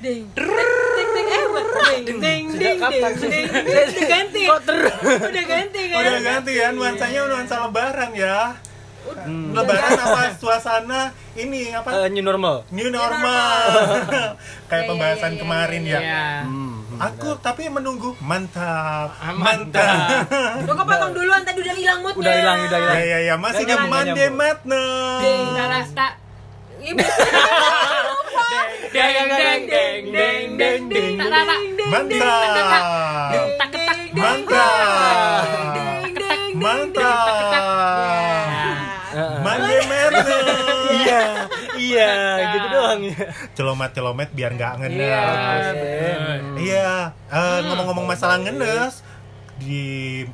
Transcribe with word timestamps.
Ding. 0.00 0.24
Ding 0.32 1.10
ding 1.12 1.28
eh 1.28 1.44
ding 1.60 2.16
ding 2.16 2.16
ding 2.16 2.44
ding. 2.56 2.78
Udah 2.80 4.06
ganti. 4.08 4.42
Udah 4.48 5.44
ganti 5.44 5.82
kan? 5.92 6.00
Udah 6.00 6.20
ganti 6.24 6.52
ya 6.56 6.68
nuansanya 6.72 7.20
nuansa 7.28 7.56
lebaran 7.68 8.10
ya. 8.16 8.56
Lebaran 9.28 9.92
apa 10.00 10.22
suasana 10.40 11.12
ini 11.36 11.72
apa? 11.72 12.04
Eh, 12.04 12.08
new 12.12 12.24
normal. 12.24 12.64
New 12.72 12.88
normal. 12.88 13.64
Kayak 14.70 14.84
Ya, 14.84 14.88
pembahasan 14.88 15.32
ya, 15.32 15.36
ya, 15.36 15.40
kemarin 15.40 15.82
ya, 15.84 15.90
ya. 15.90 16.00
Iya. 16.00 16.28
Hmm. 16.48 16.69
Aku 17.00 17.32
tapi 17.40 17.64
menunggu 17.66 18.12
mantap. 18.20 19.16
Ah, 19.16 19.32
mantap. 19.32 20.28
Udah 20.60 20.74
kok 20.76 20.84
potong 20.84 21.12
duluan 21.16 21.40
tadi 21.40 21.58
udah 21.58 21.72
hilang 21.72 21.98
moodnya. 22.04 22.20
Udah 22.20 22.34
hilang, 22.36 22.58
udah 22.60 22.76
Ya 22.76 22.84
hilang. 22.84 23.00
ya 23.00 23.18
ya 23.24 23.34
masih 23.34 23.64
Nggak 23.64 23.72
di 23.72 23.72
nyambung, 23.72 23.92
Monday 23.96 24.28
Madness. 24.30 25.20
Kita 25.24 25.64
rasa 25.66 26.06
Iya, 26.80 26.96
biasanya 28.90 29.36
deng 29.36 29.62
deng 29.68 30.02
deng 30.08 30.48
deng 30.56 30.82
deng 30.88 31.12
deng 31.76 31.88
Mantap. 31.92 32.82
tak 33.56 33.68
ketak 33.70 33.98
Mantap. 34.10 34.89
Iya, 42.00 42.52
gitu 42.52 42.66
doang 42.68 43.00
ya. 43.04 43.16
Celomet-celomet 43.52 44.30
biar 44.30 44.50
nggak 44.54 44.72
Iya, 44.72 44.80
ngenes. 44.80 45.66
betul. 45.70 46.56
Iya, 46.60 46.92
eh, 47.28 47.58
ngomong-ngomong 47.62 48.06
masalah 48.06 48.36
ngenes 48.38 48.94
di 49.60 49.84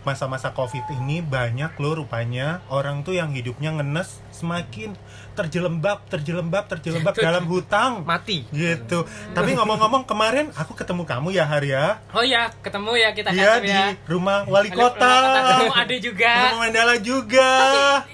masa-masa 0.06 0.54
covid 0.54 0.86
ini 1.02 1.18
banyak 1.18 1.74
loh 1.82 1.98
rupanya 1.98 2.62
orang 2.70 3.02
tuh 3.02 3.18
yang 3.18 3.34
hidupnya 3.34 3.74
ngenes 3.74 4.22
semakin 4.30 4.94
terjelembab, 5.36 6.08
terjelembab, 6.08 6.64
terjelembab 6.70 7.14
dalam 7.26 7.44
hutang. 7.44 8.06
Mati. 8.08 8.48
Gitu. 8.48 9.04
Tapi 9.36 9.50
ngomong-ngomong 9.58 10.08
kemarin 10.08 10.48
aku 10.56 10.72
ketemu 10.72 11.04
kamu 11.04 11.28
ya 11.36 11.44
Harya. 11.44 12.00
Oh 12.16 12.24
ya, 12.24 12.48
ketemu 12.64 12.90
ya 12.96 13.08
kita 13.12 13.30
kantor 13.36 13.60
di 13.60 13.68
ya. 13.68 13.92
rumah 14.08 14.48
wali 14.48 14.72
kota. 14.72 15.12
Ketemu 15.36 15.74
Ade 15.76 15.96
juga. 16.00 16.32
Ketemu 16.32 16.56
Mandala 16.56 16.96
juga. 17.04 17.50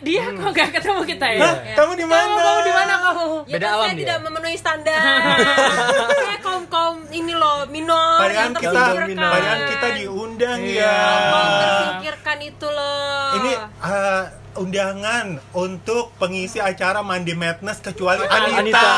Dia 0.03 0.25
kok 0.35 0.51
gak 0.51 0.71
ketemu 0.75 1.01
kita 1.07 1.27
ya? 1.31 1.41
Hah, 1.47 1.57
kamu 1.79 1.93
di 1.95 2.07
mana? 2.11 2.35
Kamu 2.35 2.61
di 2.67 2.73
mana 2.75 2.95
kamu? 2.99 3.27
Ya 3.47 3.55
Beda 3.55 3.67
kan 3.67 3.73
alam 3.73 3.87
saya 3.87 3.95
dia. 3.95 4.03
tidak 4.03 4.19
memenuhi 4.27 4.57
standar. 4.59 5.01
saya 6.27 6.39
kaum 6.43 6.65
kaum 6.67 6.97
ini 7.13 7.33
loh 7.37 7.69
minor 7.71 8.19
Padahal 8.19 8.51
kita, 8.57 8.83
padahal 9.15 9.61
kita 9.71 9.89
diundang 10.43 10.61
Iya. 10.63 10.83
ya. 10.83 10.99
Tersingkirkan 11.63 12.39
itu 12.43 12.67
loh. 12.67 13.31
Ini 13.39 13.53
eh, 13.63 14.25
undangan 14.53 15.27
untuk 15.55 16.13
pengisi 16.19 16.59
acara 16.61 17.01
Mandi 17.01 17.33
Madness 17.33 17.81
kecuali 17.81 18.27
Anita. 18.27 18.59
Anita. 18.59 18.91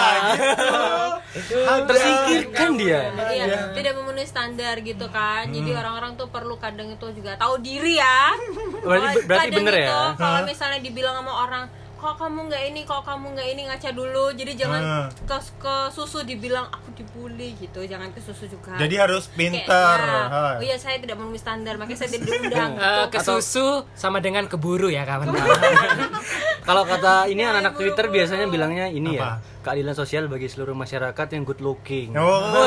Itu 1.30 1.54
Ada. 1.60 1.84
tersingkirkan 1.84 2.70
dia. 2.74 3.00
Iya, 3.30 3.44
Iya. 3.44 3.58
tidak 3.72 3.92
memenuhi 3.94 4.26
standar 4.26 4.74
gitu 4.80 5.06
kan. 5.10 5.46
Jadi 5.46 5.70
orang-orang 5.70 6.16
tuh 6.16 6.26
perlu 6.26 6.56
kadang 6.56 6.88
itu 6.88 7.06
juga 7.12 7.36
tahu 7.36 7.60
diri 7.60 7.98
ya. 7.98 8.34
Berarti 8.82 9.06
Kalau 9.14 9.26
berarti 9.26 9.46
kadang 9.46 9.58
bener 9.62 9.74
itu, 9.76 9.86
ya. 9.86 10.00
Kalau 10.16 10.40
misalnya 10.42 10.80
dibilang 10.80 11.14
sama 11.14 11.32
orang, 11.44 11.64
kok 11.94 12.14
kamu 12.16 12.38
nggak 12.46 12.62
ini, 12.68 12.80
kok 12.82 13.02
kamu 13.02 13.26
nggak 13.32 13.48
ini 13.48 13.62
ngaca 13.66 13.90
dulu. 13.90 14.24
Jadi 14.30 14.52
jangan 14.54 14.82
Hah. 14.82 15.06
ke, 15.24 15.36
ke 15.58 15.74
susu 15.90 16.22
dibilang 16.22 16.68
aku 16.68 16.92
dibully 16.92 17.56
gitu. 17.56 17.80
Jangan 17.82 18.12
ke 18.12 18.20
susu 18.20 18.46
juga. 18.46 18.76
Jadi 18.76 18.94
harus 18.94 19.26
Kayak, 19.26 19.36
pinter. 19.36 19.98
ya, 19.98 20.22
Ha. 20.24 20.44
Oh 20.58 20.62
iya, 20.62 20.76
saya 20.76 20.96
tidak 20.98 21.16
memenuhi 21.16 21.40
standar, 21.40 21.74
makanya 21.76 21.98
saya 22.04 22.10
tidak 22.12 22.26
diundang. 22.28 22.72
Gitu. 22.74 23.02
ke 23.10 23.18
susu 23.20 23.68
sama 23.94 24.18
dengan 24.18 24.46
keburu 24.46 24.88
ya 24.88 25.04
kawan. 25.04 25.32
Kalau 26.64 26.82
kata 26.82 27.28
ini 27.28 27.44
Ya, 27.44 27.52
anak-anak 27.52 27.76
Twitter 27.76 28.08
biasanya 28.08 28.48
bilangnya 28.48 28.88
ini 28.88 29.14
Apa? 29.14 29.36
ya, 29.36 29.60
keadilan 29.62 29.92
sosial 29.92 30.24
bagi 30.26 30.48
seluruh 30.48 30.72
masyarakat 30.72 31.26
yang 31.30 31.44
good 31.44 31.60
looking. 31.60 32.16
Oh, 32.16 32.56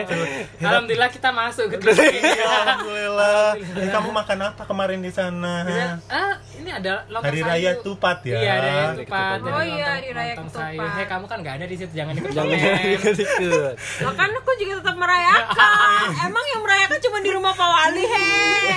gitu. 0.00 0.16
Alhamdulillah 0.58 1.12
kita 1.12 1.28
masuk 1.28 1.68
gitu. 1.70 1.92
Iya, 1.92 2.40
alhamdulillah. 2.64 3.60
Eh, 3.60 3.88
kamu 3.92 4.08
makan 4.10 4.38
apa 4.48 4.62
kemarin 4.64 5.04
di 5.04 5.12
sana? 5.12 5.60
Ah, 6.08 6.40
ini 6.56 6.72
ada 6.72 7.04
lontong 7.06 7.28
Hari. 7.28 7.44
Raya 7.44 7.72
Tupat 7.84 8.18
ya. 8.24 8.32
Iya, 8.34 8.48
Hari 8.50 8.64
tupat. 8.64 8.96
ketupat. 8.96 9.38
ada 9.38 9.50
Oh 9.52 9.60
iya, 9.62 9.86
Hari 9.92 10.08
Raya 10.10 10.34
sayur. 10.48 10.88
Hei, 10.90 11.04
kamu 11.04 11.24
kan 11.26 11.36
nggak 11.40 11.54
ada 11.60 11.66
di 11.68 11.76
situ, 11.76 11.92
jangan 11.92 12.14
ikut 12.16 12.30
Jangan 12.32 12.58
ikut. 13.28 13.74
Loh 14.00 14.14
kan 14.16 14.28
aku 14.32 14.50
juga 14.56 14.72
tetap 14.80 14.96
merayakan. 14.96 16.06
Emang 16.28 16.44
yang 16.48 16.62
merayakan 16.64 16.98
cuma 16.98 17.18
di 17.20 17.30
rumah 17.30 17.52
Pak 17.52 17.68
Wali, 17.68 18.04
hei. 18.08 18.72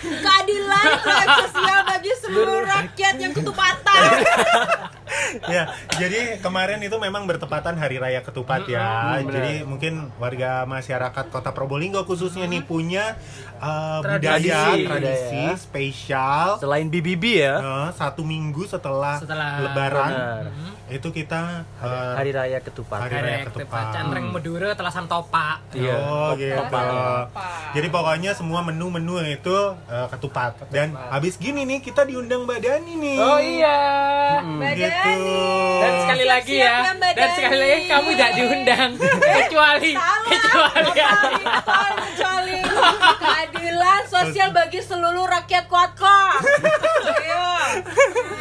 Keadilan 0.00 0.86
seluruh 2.30 2.62
rakyat 2.62 3.14
yang 3.18 3.32
ketupatan. 3.34 4.00
ya, 5.54 5.74
jadi 5.98 6.38
kemarin 6.38 6.78
itu 6.80 6.94
memang 6.96 7.26
bertepatan 7.26 7.74
Hari 7.74 7.98
Raya 7.98 8.22
Ketupat 8.22 8.70
ya. 8.70 9.18
Mm, 9.18 9.26
benar. 9.26 9.34
jadi 9.34 9.52
mungkin 9.66 9.92
warga 10.22 10.62
masyarakat 10.70 11.24
Kota 11.34 11.50
Probolinggo 11.50 12.06
khususnya 12.06 12.46
nih 12.46 12.62
punya 12.62 13.18
uh, 13.58 13.98
Tradisi. 14.00 14.22
budaya 14.22 14.60
Tradisi. 14.86 15.42
Budaya. 15.42 15.58
spesial 15.58 16.46
Selain 16.62 16.86
BBB 16.86 17.24
ya, 17.42 17.54
uh, 17.58 17.88
satu 17.90 18.22
minggu 18.22 18.64
setelah, 18.70 19.18
Setelah 19.18 19.50
Lebaran 19.66 20.12
Benar. 20.14 20.44
Itu 20.90 21.08
kita 21.08 21.62
uh, 21.78 22.12
Hari 22.14 22.30
Raya 22.30 22.58
Ketupat. 22.58 22.98
Hari 23.00 23.08
Hari 23.08 23.20
Raya 23.20 23.32
Raya 23.32 23.44
Ketupat. 23.46 23.66
ketupat. 23.70 23.84
Cantreng 23.92 24.24
Madura, 24.28 24.68
telasan 24.74 25.04
topa. 25.06 25.46
Iya. 25.70 25.94
Oh 25.96 26.28
gitu. 26.34 26.52
Ketupat. 26.52 26.84
Jadi 27.70 27.86
pokoknya 27.88 28.30
semua 28.32 28.58
menu-menu 28.60 29.14
itu 29.22 29.56
uh, 29.86 30.06
ketupat. 30.08 30.56
Dan 30.68 30.92
habis 30.94 31.36
gini 31.36 31.62
nih 31.62 31.78
kita 31.78 32.02
diundang 32.02 32.42
Mbak 32.42 32.58
Dani 32.60 32.92
nih. 32.92 33.16
Oh 33.16 33.38
iya. 33.38 33.78
Mbak 34.42 34.70
Gitu. 34.72 34.84
Dani. 34.84 35.38
Dan 35.78 35.92
sekali 36.00 36.18
Siap-siap 36.20 36.30
lagi 36.30 36.54
ya, 36.56 36.76
dan 37.10 37.28
sekali 37.32 37.56
lagi 37.58 37.80
kamu 37.86 38.08
tidak 38.10 38.30
diundang 38.32 38.90
kecuali 39.38 39.90
Salah. 39.92 40.26
kecuali 40.26 40.90
Kecuali, 41.40 41.96
kecuali 42.00 42.56
keadilan 43.16 44.02
sosial 44.06 44.48
bagi 44.50 44.80
seluruh 44.80 45.24
rakyat 45.24 45.64
kuat 45.66 45.90
kok. 45.94 46.32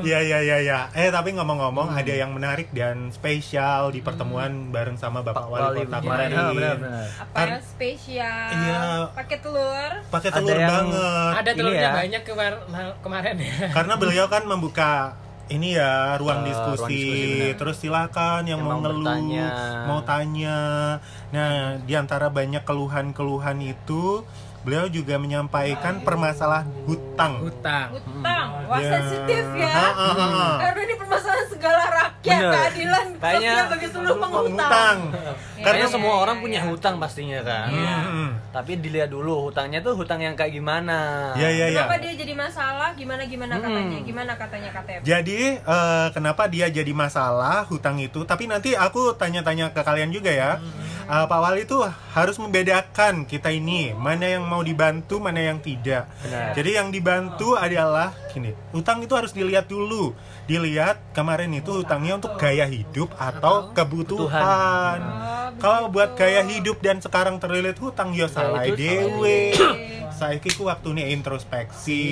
Iya 0.00 0.18
iya 0.22 0.38
iya 0.40 0.58
ya. 0.60 0.80
Eh 0.92 1.08
tapi 1.08 1.32
ngomong-ngomong 1.32 1.92
ada 1.92 2.08
yang 2.08 2.30
menarik 2.30 2.70
dan 2.70 3.10
spesial 3.10 3.90
di 3.90 4.00
pertemuan 4.00 4.70
bareng 4.70 4.96
sama 4.96 5.20
Bapak 5.20 5.44
Pak 5.44 5.46
Wali 5.46 5.80
Kota 5.82 5.98
kemarin. 5.98 6.28
kemarin. 6.30 6.54
Benar, 6.54 6.76
benar. 6.78 7.06
Apa 7.20 7.38
yang 7.46 7.62
spesial? 7.62 8.48
Iya. 8.50 8.80
Pakai 9.12 9.38
telur. 9.38 9.90
Pakai 10.08 10.28
Ada 10.28 10.36
telur 10.36 10.56
yang- 10.56 10.70
banget. 10.70 11.32
ada 11.36 11.50
telurnya 11.52 11.82
ya. 11.82 11.92
banyak 11.96 12.22
kemar- 12.22 12.64
kemarin 12.98 13.34
ya. 13.36 13.54
Karena 13.70 13.94
beliau 13.96 14.26
kan 14.26 14.42
membuka 14.44 14.92
ini 15.48 15.74
ya 15.74 16.14
ruang 16.14 16.40
Eh, 16.40 16.46
diskusi, 16.46 16.78
ruang 16.78 16.90
diskusi, 16.90 17.58
terus 17.58 17.76
silakan 17.76 18.46
yang, 18.46 18.54
Yang 18.54 18.60
mau 18.62 18.70
mau 18.70 18.80
ngeluh 18.80 19.02
bertanya. 19.02 19.48
mau 19.84 20.00
tanya 20.00 20.58
nah 21.28 21.50
di 21.76 21.94
antara 21.94 22.30
banyak 22.30 22.62
keluhan-keluhan 22.62 23.58
itu 23.60 24.22
beliau 24.60 24.86
juga 24.86 25.16
menyampaikan 25.16 26.00
permasalahan 26.00 26.68
hutang 26.84 27.40
Hutang. 27.40 27.88
Hutang. 27.92 28.46
Wah, 28.64 28.78
Ya. 28.78 28.90
sensitif 28.96 29.44
ya. 29.52 29.66
Ha, 29.68 29.88
ha, 29.90 30.08
ha, 30.10 30.26
ha. 30.30 30.48
Karena 30.58 30.80
ini 30.80 30.94
permasalahan 30.94 31.46
segala 31.48 31.82
rakyat, 31.86 32.38
Bener. 32.38 32.52
keadilan 32.54 33.06
sosial 33.12 33.64
bagi 33.66 33.88
seluruh 33.88 34.16
penghutang. 34.16 34.96
Karena 35.60 35.84
Iya, 35.84 35.92
semua 35.92 36.14
iya, 36.14 36.22
orang 36.22 36.36
iya, 36.38 36.44
punya 36.46 36.60
iya. 36.60 36.68
hutang 36.70 36.94
pastinya 36.96 37.40
kan. 37.42 37.68
Hmm. 37.68 38.30
Tapi 38.50 38.72
dilihat 38.78 39.08
dulu 39.08 39.46
hutangnya 39.46 39.78
tuh 39.78 39.92
hutang 39.94 40.18
yang 40.18 40.32
kayak 40.32 40.54
gimana. 40.54 41.30
Ya 41.34 41.50
ya 41.50 41.66
ya. 41.68 41.84
Kenapa 41.84 41.96
dia 41.98 42.12
jadi 42.14 42.32
masalah? 42.32 42.88
Gimana 42.94 43.22
gimana 43.24 43.52
Hmm. 43.54 43.64
katanya? 43.64 43.98
Gimana 44.00 44.32
katanya 44.34 44.68
KTM? 44.72 45.00
Jadi 45.02 45.40
eh, 45.58 46.06
kenapa 46.10 46.42
dia 46.46 46.66
jadi 46.66 46.92
masalah 46.92 47.66
hutang 47.66 47.98
itu? 47.98 48.22
Tapi 48.22 48.46
nanti 48.46 48.72
aku 48.72 49.12
tanya-tanya 49.14 49.70
ke 49.70 49.80
kalian 49.80 50.08
juga 50.08 50.30
ya. 50.30 50.62
Eh, 51.10 51.26
Pak 51.26 51.40
Wali 51.42 51.66
tuh 51.66 51.82
harus 52.14 52.38
membedakan 52.38 53.26
kita 53.26 53.50
ini 53.50 53.90
mana 53.98 54.30
yang 54.30 54.46
mau 54.46 54.62
dibantu, 54.62 55.18
mana 55.18 55.42
yang 55.42 55.58
tidak. 55.58 56.06
Benar. 56.22 56.54
Jadi 56.54 56.70
yang 56.78 56.94
dibantu 56.94 57.58
adalah 57.58 58.14
gini, 58.30 58.54
hutang 58.70 59.02
itu 59.02 59.10
harus 59.18 59.34
dilihat 59.34 59.66
dulu. 59.66 60.14
Dilihat 60.46 61.02
kemarin 61.10 61.50
itu 61.50 61.82
hutangnya 61.82 62.14
untuk 62.14 62.38
gaya 62.38 62.62
hidup 62.62 63.10
atau 63.18 63.74
kebutuhan. 63.74 65.02
Kalau 65.58 65.90
buat 65.90 66.14
gaya 66.14 66.46
hidup 66.46 66.78
dan 66.78 67.02
sekarang 67.02 67.42
terlilit 67.42 67.74
hutang 67.82 68.14
ya 68.14 68.30
salah 68.30 68.62
itu 68.62 68.78
salah 68.78 69.10
dewe. 69.10 69.38
Saiki 70.14 70.54
ku 70.54 70.70
waktunya 70.70 71.10
introspeksi 71.10 72.06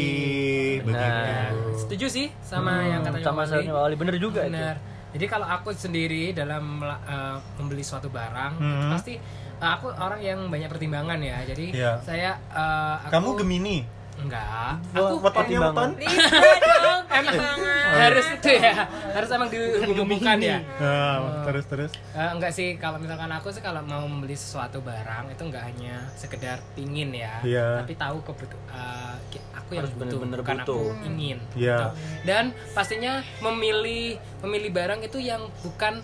Benar. 0.82 1.54
begitu. 1.54 1.86
Setuju 1.86 2.06
sih 2.10 2.26
sama 2.42 2.82
yang 2.82 3.06
katanya 3.06 3.30
sama 3.30 3.46
Wali. 3.78 3.94
bener 3.94 4.18
juga 4.18 4.42
itu. 4.42 4.97
Jadi 5.08 5.24
kalau 5.24 5.44
aku 5.44 5.72
sendiri 5.72 6.30
dalam 6.32 6.78
eh, 6.82 7.36
membeli 7.56 7.80
suatu 7.80 8.08
barang, 8.08 8.52
itu 8.56 8.64
Hmm. 8.84 8.92
pasti 8.92 9.14
eh, 9.58 9.70
aku 9.70 9.88
orang 9.90 10.20
yang 10.20 10.40
banyak 10.46 10.68
pertimbangan 10.68 11.18
ya. 11.18 11.42
Jadi 11.44 11.66
Iya. 11.72 11.98
saya 12.00 12.30
eh, 12.48 12.94
aku 13.02 13.12
Kamu 13.12 13.28
Gemini? 13.36 13.76
Enggak. 14.18 14.72
Aku. 14.92 15.14
Libra 15.20 15.70
dong. 15.70 15.92
emang 17.18 17.34
banget. 17.34 17.88
harus 17.88 18.26
itu 18.30 18.50
ya 18.52 18.74
harus 19.10 19.28
emang 19.28 19.48
dihubungkan 19.48 20.38
ya 20.38 20.60
Nah, 20.76 21.42
terus 21.42 21.64
terus. 21.66 21.90
Eh, 22.12 22.30
enggak 22.30 22.52
sih 22.52 22.76
kalau 22.76 23.00
misalkan 23.00 23.26
aku 23.28 23.48
sih 23.48 23.58
kalau 23.58 23.80
mau 23.82 24.04
membeli 24.04 24.36
sesuatu 24.36 24.78
barang 24.78 25.32
itu 25.32 25.42
enggak 25.42 25.64
hanya 25.66 26.04
sekedar 26.12 26.60
pingin 26.74 27.10
ya 27.10 27.40
Iya. 27.40 27.82
tapi 27.82 27.96
tahu 27.96 28.20
kebutuh 28.22 28.60
eh, 28.68 29.14
aku 29.50 29.70
yang 29.72 29.84
Harus 29.84 29.92
butuh 29.96 30.18
bukan 30.20 30.58
aku 30.62 30.78
ingin 31.04 31.38
Iya. 31.54 31.76
gitu. 31.80 31.86
dan 32.24 32.44
pastinya 32.70 33.12
memilih 33.40 34.16
memilih 34.44 34.70
barang 34.70 35.00
itu 35.02 35.18
yang 35.18 35.42
bukan 35.60 35.98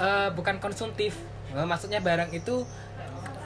eh, 0.00 0.28
bukan 0.32 0.56
konsumtif 0.58 1.14
maksudnya 1.48 2.00
barang 2.00 2.28
itu 2.30 2.64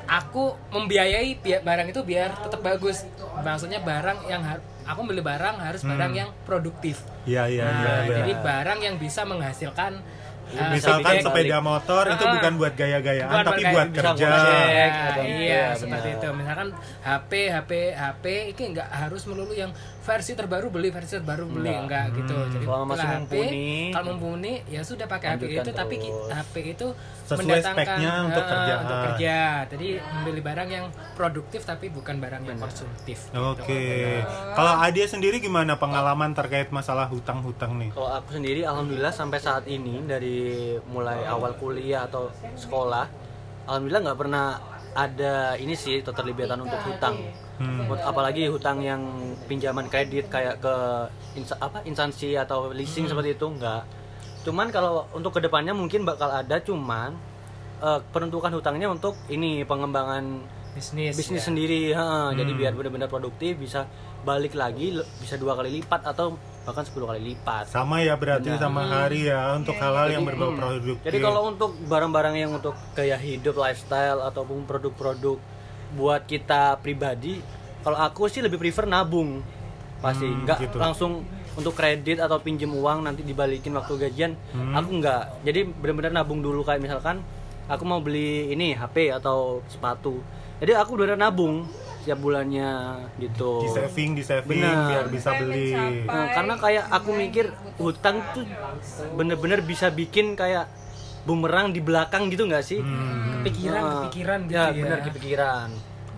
aku 0.05 0.45
membiayai 0.69 1.37
bi- 1.37 1.59
barang 1.59 1.87
itu 1.87 2.01
biar 2.03 2.35
tetap 2.41 2.61
bagus 2.61 3.07
maksudnya 3.37 3.79
barang 3.79 4.27
yang 4.27 4.43
har- 4.43 4.61
aku 4.85 5.01
beli 5.03 5.21
barang 5.21 5.57
harus 5.59 5.83
barang 5.83 6.13
yang 6.13 6.31
produktif 6.43 7.01
Iya 7.23 7.47
iya 7.47 7.63
iya. 7.63 7.65
Nah, 7.65 8.01
iya. 8.03 8.15
jadi 8.19 8.33
barang 8.37 8.79
yang 8.81 8.97
bisa 8.97 9.23
menghasilkan 9.23 10.03
uh, 10.51 10.69
Misalkan 10.69 11.23
sepeda 11.23 11.39
dibalik. 11.55 11.63
motor 11.63 12.05
itu 12.09 12.25
bukan 12.27 12.53
buat 12.57 12.75
gaya-gayaan 12.75 13.31
Bukan 13.33 13.47
tapi 13.47 13.63
buat 13.65 13.89
kerja. 13.91 14.27
Iya, 14.27 14.67
iya, 14.67 14.87
iya, 15.25 15.65
seperti 15.73 16.09
benar. 16.11 16.19
itu. 16.19 16.29
Misalkan 16.35 16.69
HP, 17.01 17.31
HP, 17.49 17.71
HP 17.95 18.25
itu 18.51 18.61
nggak 18.69 18.89
harus 18.91 19.23
melulu 19.25 19.55
yang 19.55 19.71
versi 20.03 20.35
terbaru 20.35 20.67
beli, 20.69 20.91
versi 20.91 21.15
terbaru 21.15 21.47
beli, 21.47 21.71
Enggak. 21.71 21.83
enggak 21.87 22.05
gitu. 22.19 22.37
Jadi 22.51 22.65
Kalau 22.67 22.85
masih 22.85 22.99
setelah 22.99 23.19
mumpuni, 23.23 23.67
kalau 23.89 24.07
mumpuni 24.13 24.53
ya 24.67 24.83
sudah 24.83 25.07
pakai 25.07 25.29
HP 25.33 25.43
itu, 25.49 25.71
tapi 25.71 25.95
terus. 25.97 26.27
HP 26.29 26.55
itu 26.69 26.87
Sesuai 27.23 27.39
mendatangkan 27.39 27.77
speknya 27.79 28.13
untuk 28.21 28.43
eh, 28.43 28.51
kerjaan. 28.51 28.81
untuk 28.83 28.99
kerja. 29.07 29.37
Jadi 29.71 29.89
membeli 30.03 30.41
barang 30.43 30.69
yang 30.69 30.85
produktif 31.15 31.61
tapi 31.63 31.87
bukan 31.89 32.19
barang 32.19 32.43
yang 32.43 32.59
konsumtif. 32.59 33.19
Oke. 33.33 33.83
Kalau 34.53 34.75
Adia 34.77 35.07
sendiri 35.07 35.39
gimana 35.39 35.79
pengalaman 35.79 36.35
terkait 36.35 36.69
masalah 36.69 37.07
hutang-hutang 37.07 37.79
nih? 37.79 37.95
Kalau 37.95 38.11
aku 38.11 38.35
sendiri 38.35 38.67
alhamdulillah 38.67 39.15
sampai 39.15 39.39
saat 39.39 39.65
ini 39.65 40.03
dari 40.03 40.43
mulai 40.85 41.23
awal 41.25 41.55
kuliah 41.55 42.05
atau 42.05 42.27
sekolah 42.53 43.07
alhamdulillah 43.63 44.03
nggak 44.03 44.19
pernah 44.19 44.59
ada 44.93 45.57
ini 45.57 45.73
sih 45.73 46.03
keterlibatan 46.03 46.59
untuk 46.61 46.77
hutang. 46.85 47.17
Hmm. 47.63 47.87
Apalagi 48.03 48.47
hutang 48.47 48.83
yang 48.83 49.01
pinjaman 49.47 49.87
kredit 49.87 50.27
kayak 50.27 50.59
ke 50.59 50.75
insa- 51.35 51.59
apa 51.59 51.81
instansi 51.83 52.35
atau 52.35 52.71
leasing 52.71 53.07
seperti 53.07 53.35
itu 53.35 53.47
enggak. 53.47 53.87
Cuman 54.43 54.69
kalau 54.69 55.07
untuk 55.15 55.39
ke 55.39 55.41
depannya 55.41 55.71
mungkin 55.71 56.03
bakal 56.03 56.29
ada 56.29 56.59
cuman 56.59 57.15
eh, 57.79 58.01
penentukan 58.11 58.51
hutangnya 58.51 58.91
untuk 58.91 59.15
ini 59.27 59.63
pengembangan 59.63 60.43
Bisnis. 60.73 61.13
bisnis 61.13 61.45
ya. 61.45 61.47
sendiri 61.53 61.83
ha. 61.93 62.33
jadi 62.33 62.49
Hmm. 62.49 62.61
biar 62.65 62.73
benar-benar 62.73 63.05
produktif 63.05 63.61
bisa 63.61 63.85
balik 64.25 64.57
lagi 64.57 64.89
bisa 65.21 65.37
dua 65.37 65.53
kali 65.53 65.69
lipat 65.69 66.01
atau 66.09 66.33
bahkan 66.63 66.81
10 66.81 67.05
kali 67.05 67.21
lipat 67.29 67.69
Sama 67.69 68.01
ya 68.01 68.17
berarti 68.17 68.49
Benar. 68.49 68.63
sama 68.63 68.83
hari 68.87 69.29
ya 69.29 69.53
untuk 69.53 69.75
hal-hal 69.75 70.09
yang 70.09 70.25
Jadi, 70.25 70.29
berbau 70.33 70.49
hmm. 70.49 70.59
produktif. 70.59 70.95
jadi 71.05 71.19
kalau 71.21 71.41
untuk 71.45 71.71
barang-barang 71.77 72.35
yang 72.39 72.51
untuk 72.55 72.73
gaya 72.95 73.19
hidup 73.19 73.53
lifestyle 73.53 74.25
ataupun 74.25 74.65
produk-produk 74.65 75.37
buat 75.93 76.25
kita 76.25 76.79
pribadi 76.79 77.39
kalau 77.81 77.97
aku 77.97 78.27
sih 78.27 78.41
lebih 78.41 78.57
prefer 78.57 78.85
nabung 78.85 79.43
pasti 79.99 80.25
Hmm, 80.25 80.43
nggak 80.43 80.59
gitu. 80.63 80.77
langsung 80.77 81.23
untuk 81.53 81.73
kredit 81.73 82.19
atau 82.19 82.39
pinjem 82.39 82.69
uang 82.69 83.03
nanti 83.03 83.21
dibalikin 83.21 83.71
waktu 83.73 83.93
gajian 84.01 84.33
Hmm. 84.51 84.73
aku 84.73 84.91
nggak 84.99 85.23
jadi 85.43 85.61
benar-benar 85.69 86.13
nabung 86.15 86.41
dulu 86.41 86.63
kayak 86.63 86.81
misalkan 86.81 87.21
aku 87.65 87.83
mau 87.83 87.99
beli 87.99 88.51
ini 88.51 88.73
HP 88.73 89.13
atau 89.13 89.61
sepatu 89.67 90.19
jadi 90.59 90.77
aku 90.77 90.97
udah 90.97 91.15
nabung 91.15 91.69
setiap 91.99 92.19
bulannya 92.19 92.71
gitu 93.17 93.63
di 93.63 93.71
saving 93.71 94.11
di 94.13 94.23
saving 94.23 94.59
Benar. 94.59 94.75
biar 94.85 95.05
bisa 95.07 95.31
beli. 95.37 95.71
Nah, 96.03 96.35
karena 96.35 96.55
kayak 96.57 96.85
aku 96.91 97.11
mikir 97.13 97.47
hutang 97.79 98.19
tuh 98.33 98.43
bener-bener 99.15 99.63
bisa 99.63 99.87
bikin 99.87 100.35
kayak 100.35 100.67
bumerang 101.23 101.71
di 101.71 101.81
belakang 101.81 102.29
gitu 102.29 102.47
nggak 102.47 102.65
sih? 102.65 102.81
Hmm. 102.83 103.43
Kepikiran, 103.43 103.83
Ah, 103.83 103.91
kepikiran 104.07 104.41
gitu 104.47 104.55
ya, 104.55 104.65
ya. 104.71 104.73
bener 104.75 104.99
kepikiran. 105.03 105.69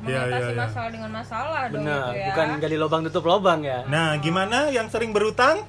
Iya, 0.05 0.21
mengatasi 0.21 0.45
iya, 0.45 0.53
iya. 0.53 0.61
masalah 0.61 0.89
dengan 0.91 1.11
masalah 1.11 1.63
dong 1.67 1.81
Bener, 1.81 1.97
gitu 2.05 2.13
ya. 2.15 2.27
bukan 2.29 2.47
gali 2.59 2.77
lubang 2.77 3.01
tutup 3.09 3.25
lubang 3.25 3.61
ya. 3.61 3.79
Nah, 3.87 4.09
gimana 4.19 4.59
yang 4.69 4.87
sering 4.87 5.11
berhutang? 5.11 5.65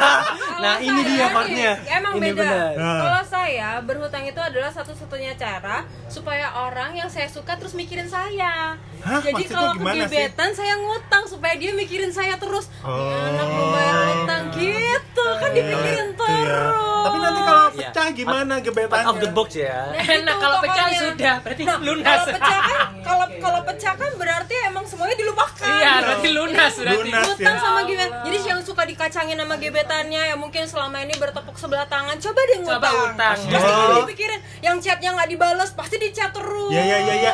nah, 0.64 0.76
ini 0.78 1.00
dia 1.04 1.26
partnya. 1.30 1.72
Emang 1.86 2.12
ini 2.16 2.30
beda. 2.32 2.74
Nah. 2.74 3.00
Kalau 3.00 3.22
saya 3.24 3.68
berhutang 3.80 4.24
itu 4.24 4.38
adalah 4.38 4.70
satu-satunya 4.70 5.34
cara 5.34 5.86
supaya 6.06 6.50
orang 6.58 6.94
yang 6.94 7.06
saya 7.06 7.26
suka 7.26 7.54
terus 7.54 7.72
mikirin 7.72 8.06
saya. 8.06 8.74
Hah? 9.02 9.20
Jadi 9.22 9.44
kalau 9.46 9.72
sih? 9.72 9.82
kegebetan 9.84 10.50
saya 10.50 10.74
ngutang 10.76 11.24
supaya 11.26 11.54
dia 11.54 11.70
mikirin 11.70 12.10
saya 12.10 12.34
terus. 12.36 12.66
Oh. 12.82 12.90
"Nih 12.90 13.14
anak 13.30 13.46
mau 13.46 13.66
bayar 13.70 13.96
hutang 14.12 14.44
gitu 14.50 15.26
kan 15.36 15.50
dipikirin 15.52 16.08
Iya. 16.08 16.18
terus. 16.18 17.04
Tapi 17.06 17.16
nanti 17.18 17.40
kalau 17.40 17.62
Iya. 17.66 17.74
pecah 17.86 18.06
gimana 18.10 18.54
Out 18.56 18.64
gebetannya? 18.64 19.06
of 19.06 19.16
the 19.20 19.30
box 19.30 19.48
ya. 19.54 19.78
Nah, 19.86 20.02
Enak 20.02 20.26
itu 20.26 20.42
kalau 20.42 20.58
pecah 20.58 20.86
sudah, 20.90 21.34
berarti 21.38 21.62
Nah, 21.62 21.78
lunas. 21.78 22.18
Kalau 22.18 22.34
pecah 22.34 22.58
kan, 22.58 22.78
kalau 23.04 23.26
kalau 23.38 23.60
pecah 23.62 23.75
kan 23.78 24.12
berarti 24.16 24.54
emang 24.64 24.84
semuanya 24.84 25.14
dilupakan. 25.14 25.68
Iya, 25.68 25.92
berarti 26.00 26.28
lunas 26.30 26.72
berarti. 26.74 26.98
Lunas. 27.04 27.26
Utang 27.28 27.44
ya. 27.52 27.60
sama 27.60 27.80
gimana? 27.84 28.14
Jadi 28.22 28.38
yang 28.42 28.60
suka 28.60 28.82
dikacangin 28.82 29.36
sama 29.36 29.54
gebetannya 29.56 30.22
yang 30.30 30.38
mungkin 30.38 30.64
selama 30.64 30.96
ini 30.98 31.14
bertepuk 31.14 31.54
sebelah 31.54 31.84
tangan, 31.84 32.16
coba 32.16 32.40
deh 32.42 32.58
ngutang. 32.58 32.80
Coba 32.80 32.90
utang. 33.06 33.36
Pasti 33.36 33.54
Oh. 33.56 33.60
kalau 33.60 33.96
dipikirin 34.02 34.40
yang 34.60 34.76
chatnya 34.78 35.10
nggak 35.12 35.28
dibales, 35.28 35.70
pasti 35.70 35.96
di 35.96 36.08
chat 36.10 36.32
terus. 36.32 36.70
Ya 36.70 36.82
ya 36.82 36.98
ya 36.98 37.14
ya. 37.20 37.32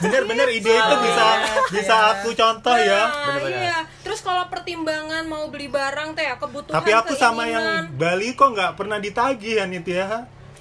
Bener-bener 0.00 0.48
ide 0.50 0.72
itu 0.72 0.94
bisa 1.00 1.24
bisa 1.70 1.94
aku 2.12 2.28
contoh 2.32 2.74
ya. 2.74 3.02
Nah, 3.04 3.10
Bener-bener. 3.30 3.60
iya. 3.62 3.78
Terus 4.02 4.20
kalau 4.20 4.48
pertimbangan 4.48 5.24
mau 5.24 5.46
beli 5.46 5.68
barang 5.68 6.12
teh 6.12 6.24
ya 6.24 6.36
kebutuhan 6.36 6.74
Tapi 6.74 6.90
aku 6.90 7.12
sama 7.14 7.46
keinginan. 7.46 7.88
yang 7.88 7.96
Bali 7.96 8.34
kok 8.34 8.50
nggak 8.50 8.72
pernah 8.74 8.98
ditagih 8.98 9.62
ya 9.62 9.66
ya. 9.68 10.08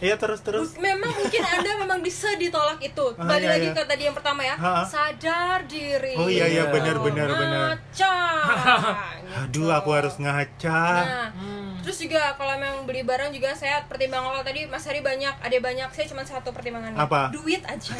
Iya 0.01 0.15
terus 0.17 0.39
terus. 0.41 0.69
Memang 0.79 1.11
mungkin 1.13 1.41
Anda 1.43 1.71
memang 1.79 1.99
bisa 2.01 2.33
ditolak 2.35 2.81
itu. 2.81 3.05
Ah, 3.19 3.27
Balik 3.29 3.45
iya, 3.45 3.53
lagi 3.53 3.67
iya. 3.69 3.77
ke 3.77 3.81
tadi 3.85 4.03
yang 4.09 4.15
pertama 4.15 4.41
ya. 4.41 4.55
Ha-ha. 4.57 4.83
Sadar 4.87 5.59
diri. 5.69 6.13
Oh 6.17 6.27
iya 6.27 6.45
iya 6.49 6.69
benar 6.73 6.97
benar 6.99 7.29
benar. 7.29 7.67
Ngaca. 7.77 8.15
Aduh 9.45 9.69
aku 9.69 9.89
harus 9.93 10.15
ngaca. 10.17 10.81
Nah, 11.03 11.27
terus 11.83 11.99
juga 11.99 12.33
kalau 12.39 12.55
memang 12.55 12.87
beli 12.87 13.03
barang 13.03 13.29
juga 13.35 13.51
saya 13.53 13.83
pertimbangan 13.85 14.33
kalau 14.33 14.45
tadi 14.47 14.65
Mas 14.71 14.87
Hari 14.87 15.03
banyak, 15.03 15.35
ada 15.43 15.57
banyak, 15.59 15.89
saya 15.91 16.05
cuma 16.07 16.23
satu 16.23 16.55
pertimbangannya. 16.55 16.97
Apa? 16.97 17.29
Duit 17.35 17.61
aja. 17.67 17.93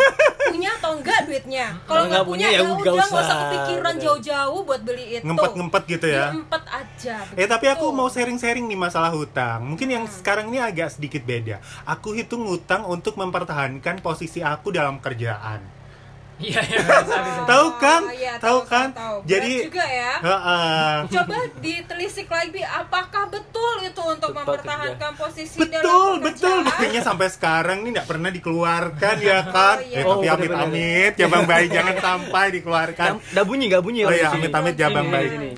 punya 0.49 0.69
atau 0.79 0.95
enggak 0.95 1.27
duitnya? 1.27 1.75
Kalau 1.83 2.03
Kalau 2.03 2.03
nggak 2.07 2.23
nggak 2.23 2.29
punya, 2.31 2.47
punya, 2.47 2.55
ya 2.55 2.61
ya 2.63 2.71
udah 2.71 2.93
nggak 2.95 3.09
usah 3.11 3.19
usah. 3.19 3.37
kepikiran 3.43 3.93
Bener. 3.93 4.03
jauh-jauh 4.07 4.59
buat 4.63 4.81
beli 4.81 5.05
itu. 5.19 5.23
Ngempet-ngempet 5.27 5.83
gitu 5.91 6.07
ya. 6.07 6.25
Ngempet 6.31 6.63
aja. 6.71 7.15
Eh 7.35 7.47
tapi 7.47 7.65
aku 7.67 7.85
begitu. 7.91 7.97
mau 7.99 8.07
sharing-sharing 8.07 8.65
nih 8.71 8.79
masalah 8.79 9.11
hutang. 9.11 9.59
Mungkin 9.67 9.87
yang 9.91 10.05
sekarang 10.07 10.47
ini 10.49 10.63
agak 10.63 10.95
sedikit 10.95 11.21
beda. 11.27 11.59
Aku 11.83 12.15
hitung 12.15 12.47
hutang 12.47 12.87
untuk 12.87 13.19
mempertahankan 13.19 13.99
posisi 13.99 14.39
aku 14.39 14.71
dalam 14.71 15.03
kerjaan. 15.03 15.82
Iya, 16.35 16.59
iya, 16.61 16.79
bisa, 16.81 17.17
bisa. 17.19 17.41
Tahu 17.45 17.67
kan? 17.77 18.01
Oh, 18.03 18.11
iya, 18.11 18.33
Tahu 18.35 18.59
kan? 18.65 18.87
tahu. 18.91 19.15
Berat 19.19 19.29
Jadi 19.29 19.53
juga 19.63 19.85
ya. 19.85 20.13
Heeh. 20.19 20.93
Coba 21.07 21.37
ditelisik 21.57 22.27
lagi 22.27 22.61
apakah 22.61 23.23
betul 23.27 23.75
itu 23.79 24.01
untuk 24.01 24.29
Betul, 24.29 24.37
mempertahankan 24.41 25.11
posisi 25.13 25.57
Betul, 25.57 25.79
dalam 25.79 26.19
betul. 26.19 26.59
pekerjaan? 26.59 26.65
Buktinya 26.65 27.01
sampai 27.01 27.27
sekarang 27.29 27.77
nih 27.81 27.89
nggak 27.93 28.07
pernah 28.07 28.29
dikeluarkan 28.29 29.15
ya 29.21 29.39
kan? 29.47 29.77
iya. 29.81 29.95
Eh, 29.95 30.03
Oh, 30.03 30.19
tapi 30.19 30.45
bener-bener. 30.45 30.67
amit-amit 30.67 31.13
ya 31.15 31.27
Bang 31.27 31.45
Bayi 31.45 31.65
jangan 31.67 31.95
sampai 31.97 32.45
dikeluarkan. 32.51 33.11
Udah 33.29 33.43
bunyi 33.43 33.63
nggak 33.67 33.83
bunyi 33.83 33.99
Oh 34.01 34.11
iya, 34.11 34.27
amit-amit 34.29 34.75
ya 34.75 34.87
Bang 34.89 35.07
Bayi. 35.07 35.27
sini. 35.29 35.51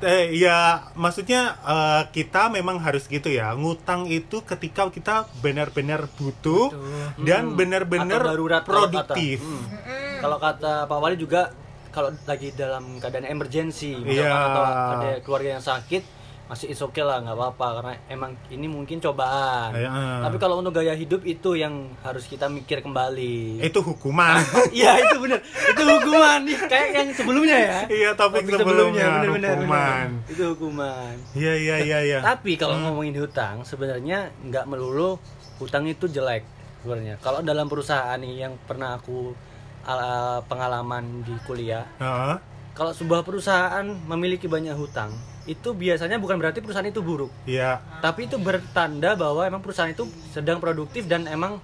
Eh, 0.00 0.32
ya 0.32 0.58
maksudnya 0.94 1.40
eh, 1.60 2.02
kita 2.08 2.48
memang 2.48 2.80
harus 2.80 3.04
gitu 3.04 3.28
ya. 3.28 3.52
Ngutang 3.52 4.08
itu 4.08 4.40
ketika 4.40 4.88
kita 4.88 5.28
benar-benar 5.38 6.08
butuh 6.10 6.72
dan 7.18 7.52
benar-benar 7.52 8.16
Atau 8.16 8.30
darurat 8.32 8.62
kalau 8.64 8.88
kata. 8.88 9.12
produktif. 9.12 9.44
Hmm. 9.44 10.08
Kalau 10.20 10.36
kata 10.36 10.84
Pak 10.84 10.98
Wali 10.98 11.16
juga 11.16 11.48
kalau 11.90 12.12
lagi 12.22 12.52
dalam 12.52 13.00
keadaan 13.00 13.26
emergency 13.26 13.96
Iya. 13.96 14.04
misalkan 14.22 14.46
atau 14.46 14.62
ada 14.94 15.10
keluarga 15.20 15.48
yang 15.50 15.64
sakit 15.64 16.02
masih 16.46 16.66
is 16.66 16.82
okay 16.82 16.98
lah 17.00 17.22
nggak 17.22 17.32
apa-apa 17.32 17.66
karena 17.78 17.92
emang 18.08 18.34
ini 18.50 18.66
mungkin 18.66 18.98
cobaan. 18.98 19.70
Iya. 19.70 19.86
Tapi 20.20 20.36
kalau 20.36 20.58
untuk 20.58 20.74
gaya 20.74 20.92
hidup 20.92 21.22
itu 21.22 21.54
yang 21.54 21.94
harus 22.02 22.26
kita 22.26 22.50
mikir 22.50 22.82
kembali. 22.82 23.62
Itu 23.62 23.78
hukuman. 23.80 24.42
Iya 24.74 24.98
itu 24.98 25.14
bener, 25.16 25.38
itu 25.46 25.82
hukuman 25.82 26.42
nih 26.42 26.58
kayak 26.66 26.88
yang 26.90 27.08
sebelumnya 27.10 27.54
ya. 27.56 27.78
Iya, 27.86 28.10
topik 28.12 28.42
Topik 28.44 28.54
sebelumnya, 28.58 29.06
bener-bener, 29.22 29.50
hukuman. 29.54 30.06
bener. 30.10 30.30
Itu 30.30 30.42
hukuman. 30.50 31.12
Iya 31.32 31.52
iya 31.54 31.76
iya 31.80 31.98
iya. 32.02 32.18
Tapi 32.34 32.58
kalau 32.58 32.74
ngomongin 32.76 33.14
hutang, 33.16 33.62
sebenarnya 33.62 34.34
nggak 34.42 34.66
melulu 34.66 35.22
hutang 35.62 35.86
itu 35.86 36.10
jelek 36.10 36.42
sebenarnya. 36.82 37.14
Kalau 37.22 37.46
dalam 37.46 37.70
perusahaan 37.70 38.18
nih 38.18 38.42
yang 38.42 38.58
pernah 38.60 38.98
aku 38.98 39.38
uh, 39.82 40.40
pengalaman 40.44 41.04
di 41.20 41.34
kuliah, 41.42 41.84
Heeh. 41.96 42.34
kalau 42.72 42.90
sebuah 42.90 43.20
perusahaan 43.20 43.82
memiliki 43.82 44.44
banyak 44.44 44.72
hutang, 44.72 45.12
itu 45.44 45.72
biasanya 45.72 46.16
bukan 46.16 46.36
berarti 46.36 46.58
perusahaan 46.58 46.84
itu 46.84 47.00
buruk, 47.00 47.30
Iya. 47.44 47.80
tapi 47.98 48.26
itu 48.26 48.36
bertanda 48.36 49.14
bahwa 49.14 49.42
emang 49.42 49.58
perusahaan 49.58 49.88
itu 49.88 50.04
sedang 50.28 50.58
produktif 50.58 51.04
dan 51.04 51.24
emang 51.26 51.58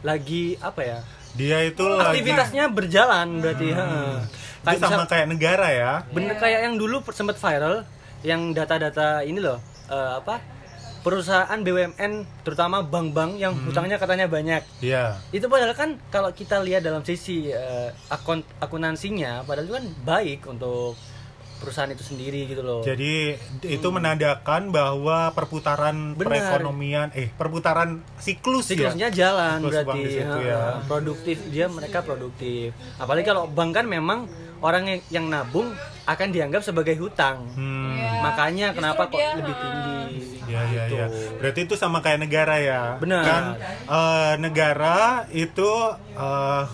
lagi 0.00 0.54
apa 0.58 0.80
ya? 0.80 0.98
Dia 1.30 1.58
itu 1.62 1.82
lagi 1.82 2.18
Aktivitasnya 2.18 2.64
berjalan 2.68 3.28
berarti. 3.38 3.66
heeh. 3.68 4.14
itu 4.58 4.64
Kayak 4.66 4.80
sama 4.80 4.90
misal- 4.96 5.08
kayak 5.08 5.26
negara 5.28 5.68
ya. 5.70 5.92
bener 6.08 6.34
kayak 6.34 6.60
yang 6.62 6.74
dulu 6.74 7.00
sempat 7.08 7.36
viral 7.36 7.86
yang 8.20 8.50
data-data 8.50 9.22
ini 9.22 9.38
loh 9.38 9.56
eh, 9.86 10.12
apa 10.18 10.42
perusahaan 11.08 11.56
BUMN 11.58 12.12
terutama 12.44 12.84
bank-bank 12.84 13.40
yang 13.40 13.56
hutangnya 13.56 13.96
katanya 13.96 14.28
banyak 14.28 14.60
Iya. 14.78 15.16
itu 15.30 15.48
padahal 15.48 15.72
kan 15.72 15.96
kalau 16.06 16.28
kita 16.30 16.60
lihat 16.60 16.84
dalam 16.84 17.00
sisi 17.00 17.48
eh, 17.48 17.88
akun 18.06 18.44
akuntansinya 18.60 19.40
padahal 19.42 19.64
itu 19.64 19.74
kan 19.74 19.86
baik 20.04 20.40
untuk 20.44 21.00
perusahaan 21.58 21.88
itu 21.88 22.04
sendiri 22.04 22.44
gitu 22.44 22.60
loh 22.60 22.84
Jadi 22.84 23.34
itu 23.64 23.88
menandakan 23.88 24.68
bahwa 24.68 25.32
perputaran 25.32 26.12
Benar. 26.12 26.28
perekonomian 26.54 27.08
eh 27.12 27.32
perputaran 27.32 28.04
siklus 28.16 28.68
ya. 28.68 28.92
siklusnya 28.92 29.08
jalan 29.10 29.58
Siklus 29.58 29.72
berarti 29.72 30.00
situ 30.12 30.38
ya. 30.38 30.52
ya. 30.52 30.62
produktif 30.84 31.36
dia 31.48 31.66
mereka 31.66 31.98
produktif 32.00 32.70
apalagi 32.94 33.24
kalau 33.26 33.48
bank 33.48 33.74
kan 33.74 33.88
memang 33.88 34.28
orang 34.60 35.02
yang, 35.08 35.24
nabung 35.26 35.72
akan 36.04 36.28
dianggap 36.30 36.62
sebagai 36.62 36.94
hutang 36.94 37.42
Hmm. 37.50 37.96
Iya. 37.96 38.22
makanya 38.22 38.66
kenapa 38.70 39.02
kok 39.06 39.16
dia, 39.16 39.34
lebih 39.34 39.54
tinggi 39.56 40.37
Ya, 40.48 40.60
ya, 40.64 40.84
Gitu. 40.88 40.94
ya. 40.96 41.06
Berarti 41.38 41.60
itu 41.62 41.74
sama 41.74 42.00
kayak 42.00 42.24
negara 42.24 42.56
ya. 42.56 42.82
Benar. 42.96 43.22
Kan 43.22 43.44
eh, 43.84 44.32
negara 44.40 44.98
itu 45.30 45.70
eh, 46.16 46.64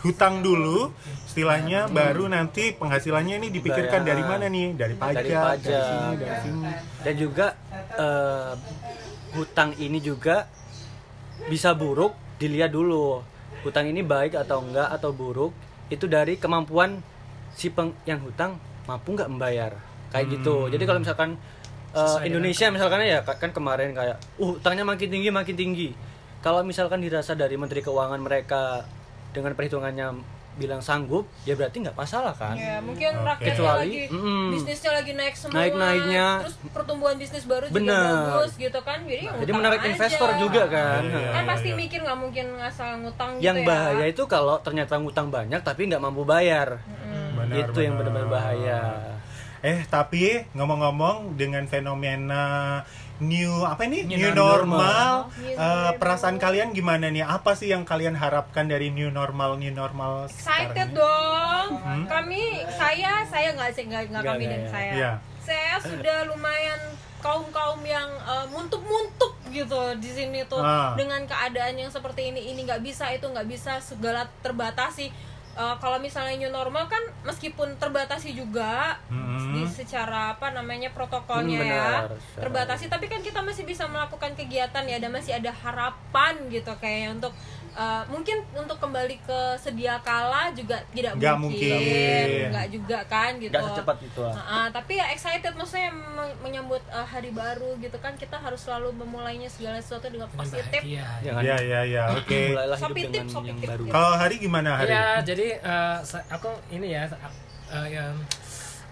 hutang 0.00 0.40
dulu, 0.40 0.94
istilahnya 1.26 1.84
baru 1.86 2.24
nanti 2.26 2.72
penghasilannya 2.72 3.36
ini 3.36 3.48
dipikirkan 3.50 4.00
dari 4.00 4.22
mana 4.22 4.46
nih? 4.46 4.72
Dari 4.72 4.94
pajak, 4.96 5.14
dari 5.20 5.30
pajak 5.30 5.82
sini, 5.84 6.10
dari 6.16 6.36
sini. 6.40 6.62
dan 7.02 7.14
juga 7.14 7.46
eh, 7.94 8.52
hutang 9.30 9.70
ini 9.76 9.98
juga 9.98 10.48
bisa 11.46 11.72
buruk 11.72 12.12
dilihat 12.36 12.70
dulu 12.70 13.20
hutang 13.60 13.86
ini 13.86 14.00
baik 14.00 14.34
atau 14.34 14.64
enggak 14.64 14.88
atau 14.90 15.12
buruk 15.12 15.52
itu 15.88 16.06
dari 16.06 16.36
kemampuan 16.36 16.98
si 17.52 17.68
peng 17.68 17.92
yang 18.04 18.20
hutang 18.20 18.56
mampu 18.84 19.12
nggak 19.12 19.28
membayar 19.28 19.72
kayak 20.10 20.26
gitu 20.32 20.66
jadi 20.68 20.82
kalau 20.82 20.98
misalkan 20.98 21.30
eh, 21.90 21.98
Sesuai 21.98 22.26
Indonesia 22.26 22.66
misalkan 22.70 23.00
ya 23.02 23.20
kan 23.22 23.50
kemarin 23.50 23.90
kayak 23.92 24.16
uh 24.38 24.50
hutangnya 24.54 24.84
makin 24.86 25.08
tinggi 25.10 25.30
makin 25.30 25.56
tinggi 25.56 25.88
kalau 26.40 26.64
misalkan 26.64 27.02
dirasa 27.02 27.34
dari 27.34 27.54
Menteri 27.54 27.80
Keuangan 27.80 28.18
mereka 28.18 28.84
dengan 29.30 29.52
perhitungannya 29.54 30.08
bilang 30.50 30.82
sanggup 30.82 31.24
ya 31.46 31.54
berarti 31.54 31.78
nggak 31.80 31.94
masalah 31.94 32.34
kan 32.34 32.52
Ya, 32.52 32.82
mungkin 32.82 33.16
Oke. 33.16 33.22
rakyatnya 33.22 33.54
Kecuali, 33.54 33.80
lagi 33.86 34.02
mm-mm. 34.12 34.46
bisnisnya 34.50 34.92
lagi 34.92 35.12
naik 35.14 35.34
semua. 35.38 35.56
Naik-naiknya. 35.56 36.26
Terus 36.44 36.56
pertumbuhan 36.74 37.16
bisnis 37.16 37.44
baru 37.46 37.64
juga 37.70 37.78
Bener. 37.80 38.02
bagus 38.02 38.52
gitu 38.58 38.80
kan. 38.82 38.98
Jadi, 39.06 39.24
ya 39.24 39.32
jadi 39.40 39.52
menarik 39.54 39.80
aja. 39.80 39.88
investor 39.94 40.28
juga 40.36 40.62
kan 40.66 41.02
Iya, 41.06 41.16
iya. 41.16 41.30
Kan 41.32 41.44
pasti 41.46 41.68
iya. 41.70 41.78
mikir 41.78 41.98
nggak 42.02 42.18
mungkin 42.18 42.46
ngasal 42.60 42.90
ngutang 43.00 43.30
gitu 43.38 43.46
yang 43.46 43.56
ya. 43.56 43.64
bahaya 43.64 44.04
itu 44.10 44.22
kalau 44.26 44.56
ternyata 44.60 44.94
ngutang 44.98 45.28
banyak 45.30 45.60
tapi 45.62 45.80
nggak 45.86 46.02
mampu 46.02 46.22
bayar 46.26 46.82
Benar, 47.38 47.56
itu 47.56 47.78
yang 47.80 47.94
benar. 47.96 48.10
benar-benar 48.10 48.28
bahaya 48.28 48.80
Eh, 49.60 49.84
tapi 49.86 50.40
ngomong-ngomong 50.56 51.36
dengan 51.36 51.68
fenomena 51.68 52.80
new 53.20 53.60
apa 53.62 53.84
ini? 53.84 54.08
New 54.08 54.16
New, 54.16 54.32
normal. 54.32 54.48
normal. 54.80 55.14
New 55.36 55.52
normal. 55.52 55.92
perasaan 56.00 56.40
kalian 56.40 56.72
gimana 56.72 57.12
nih? 57.12 57.20
Apa 57.20 57.52
sih 57.52 57.68
yang 57.68 57.84
kalian 57.84 58.16
harapkan 58.16 58.64
dari 58.64 58.88
new 58.88 59.12
normal 59.12 59.60
new 59.60 59.68
normal 59.68 60.32
Excited 60.32 60.96
dong. 60.96 61.76
Kami 62.08 62.64
saya 62.72 63.20
saya 63.28 63.52
nggak 63.52 63.70
sih 63.76 63.84
nggak 63.84 64.02
nggak 64.08 64.24
kami 64.24 64.44
dan 64.48 64.62
ya. 64.64 64.70
saya. 64.72 64.92
Iya. 64.96 65.12
Saya 65.44 65.74
sudah 65.78 66.18
lumayan 66.24 66.80
kaum 67.20 67.44
kaum 67.52 67.84
yang 67.84 68.08
eh, 68.08 68.46
muntuk-muntuk 68.48 69.36
gitu 69.52 69.76
di 70.00 70.08
sini 70.08 70.40
tuh 70.48 70.62
Ah. 70.64 70.96
dengan 70.96 71.20
keadaan 71.28 71.76
yang 71.76 71.92
seperti 71.92 72.32
ini 72.32 72.48
ini 72.48 72.64
nggak 72.64 72.80
bisa 72.80 73.12
itu 73.12 73.28
nggak 73.28 73.44
bisa 73.44 73.76
segala 73.76 74.24
terbatasi 74.40 75.12
Eh, 75.52 75.76
kalau 75.76 75.98
misalnya 75.98 76.38
new 76.38 76.48
normal 76.48 76.86
kan 76.86 77.02
meskipun 77.22 77.74
terbatasi 77.74 78.32
juga 78.32 78.94
Hmm. 79.06 79.50
di 79.50 79.66
secara 79.66 80.32
apa 80.32 80.48
namanya 80.48 80.88
protokolnya 80.88 81.58
Hmm, 81.58 81.66
ya 81.66 81.74
benar. 81.74 82.06
Secara- 82.14 82.40
terbatasi 82.40 82.84
tapi 82.86 83.06
kan 83.06 83.18
kita 83.18 83.42
masih 83.42 83.64
bisa 83.64 83.84
melakukan 83.84 84.32
kegiatan 84.32 84.84
ya 84.84 84.96
dan 84.96 85.10
masih 85.10 85.34
ada 85.34 85.50
harapan 85.50 86.38
gitu 86.48 86.70
kayaknya 86.76 87.18
untuk 87.18 87.32
eh, 87.72 88.02
mungkin 88.06 88.36
untuk 88.52 88.76
kembali 88.76 89.16
ke 89.20 89.40
sedia 89.56 89.98
kala 89.98 90.50
juga 90.50 90.82
tidak 90.90 91.14
Nggak 91.14 91.36
mungkin, 91.36 91.70
mungkin. 91.70 92.26
nggak 92.50 92.66
juga 92.68 92.98
kan 93.04 93.30
gitu 93.36 93.50
nggak 93.50 93.64
secepat 93.70 93.96
itu 94.00 94.20
ah. 94.20 94.32
Nah, 94.32 94.44
ah, 94.46 94.66
tapi 94.68 94.92
ya 94.94 95.06
excited 95.08 95.52
maksudnya 95.52 95.90
men- 95.90 96.38
menyambut 96.40 96.82
eh, 96.84 97.06
hari 97.06 97.30
baru 97.30 97.76
gitu 97.76 97.96
kan 97.96 98.14
kita 98.14 98.36
harus 98.36 98.60
selalu 98.60 98.92
memulainya 98.96 99.46
segala 99.46 99.78
sesuatu 99.78 100.06
dengan 100.06 100.26
positif 100.28 100.82
jangan 101.20 101.42
Ya, 101.42 101.56
ya, 101.58 101.80
ya. 101.84 102.04
Oke. 102.12 102.52
hidup 102.52 102.76
Sopitip, 102.76 103.10
dengan 103.12 103.28
sopitip. 103.28 103.50
yang 103.50 103.60
baru 103.66 103.82
Kalau 103.88 104.12
hari 104.14 104.34
gimana 104.36 104.70
hari? 104.76 104.90
Ya, 104.90 105.06
jadi 105.20 105.46
sa- 106.02 106.26
aku 106.28 106.48
ini 106.70 106.90
ya, 106.90 107.06
eh, 107.70 107.86
ya, 107.88 108.04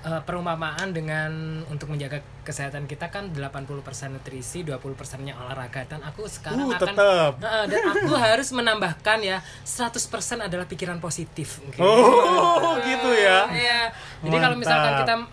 eh, 0.04 0.22
perumpamaan 0.22 0.94
dengan 0.94 1.62
untuk 1.66 1.90
menjaga 1.90 2.22
kesehatan 2.46 2.86
kita 2.86 3.10
kan 3.10 3.34
80% 3.34 4.14
nutrisi, 4.14 4.62
20%-nya 4.64 5.34
olahraga 5.36 5.84
dan 5.84 6.00
aku 6.06 6.24
sekarang 6.30 6.70
Uh, 6.70 6.76
akan 6.76 6.80
tetap. 6.94 7.32
Heeh, 7.42 7.64
dan 7.68 7.82
aku 7.92 8.12
harus 8.30 8.48
menambahkan 8.54 9.18
ya 9.20 9.38
100% 9.66 10.46
adalah 10.46 10.66
pikiran 10.70 11.02
positif. 11.02 11.60
Oke. 11.66 11.82
Oh, 11.82 12.78
gitu 12.88 13.10
ya. 13.12 13.50
Iya. 13.50 13.80
Jadi 14.22 14.36
kalau 14.38 14.56
misalkan 14.56 14.92
kita 15.02 15.12
yang 15.14 15.24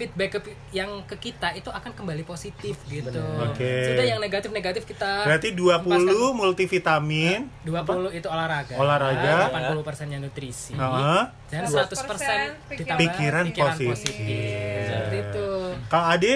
feedback 0.00 0.30
ke 0.32 0.40
yang 0.72 1.04
ke 1.04 1.12
kita 1.20 1.52
itu 1.52 1.68
akan 1.68 1.92
kembali 1.92 2.24
positif 2.24 2.80
gitu. 2.88 3.20
Oke. 3.44 3.68
Sudah 3.86 4.06
yang 4.06 4.16
negatif 4.16 4.48
negatif 4.48 4.82
kita 4.84 5.28
Berarti 5.28 5.52
20 5.52 5.84
multivitamin, 6.32 7.52
20 7.62 8.08
itu 8.10 8.24
olahraga. 8.26 8.74
Olahraga. 8.74 9.52
80 9.76 9.84
persennya 9.84 10.16
nutrisi. 10.16 10.72
Heeh. 10.72 11.22
Dan 11.46 11.60
100% 11.62 11.92
100% 11.92 12.72
ditambah 12.72 12.96
Pikiran 12.98 13.44
pikiran, 13.46 13.74
positif. 13.76 13.92
positif. 13.92 14.80
Seperti 14.88 15.16
itu. 15.20 15.48
Kak 15.86 16.04
Ade? 16.10 16.34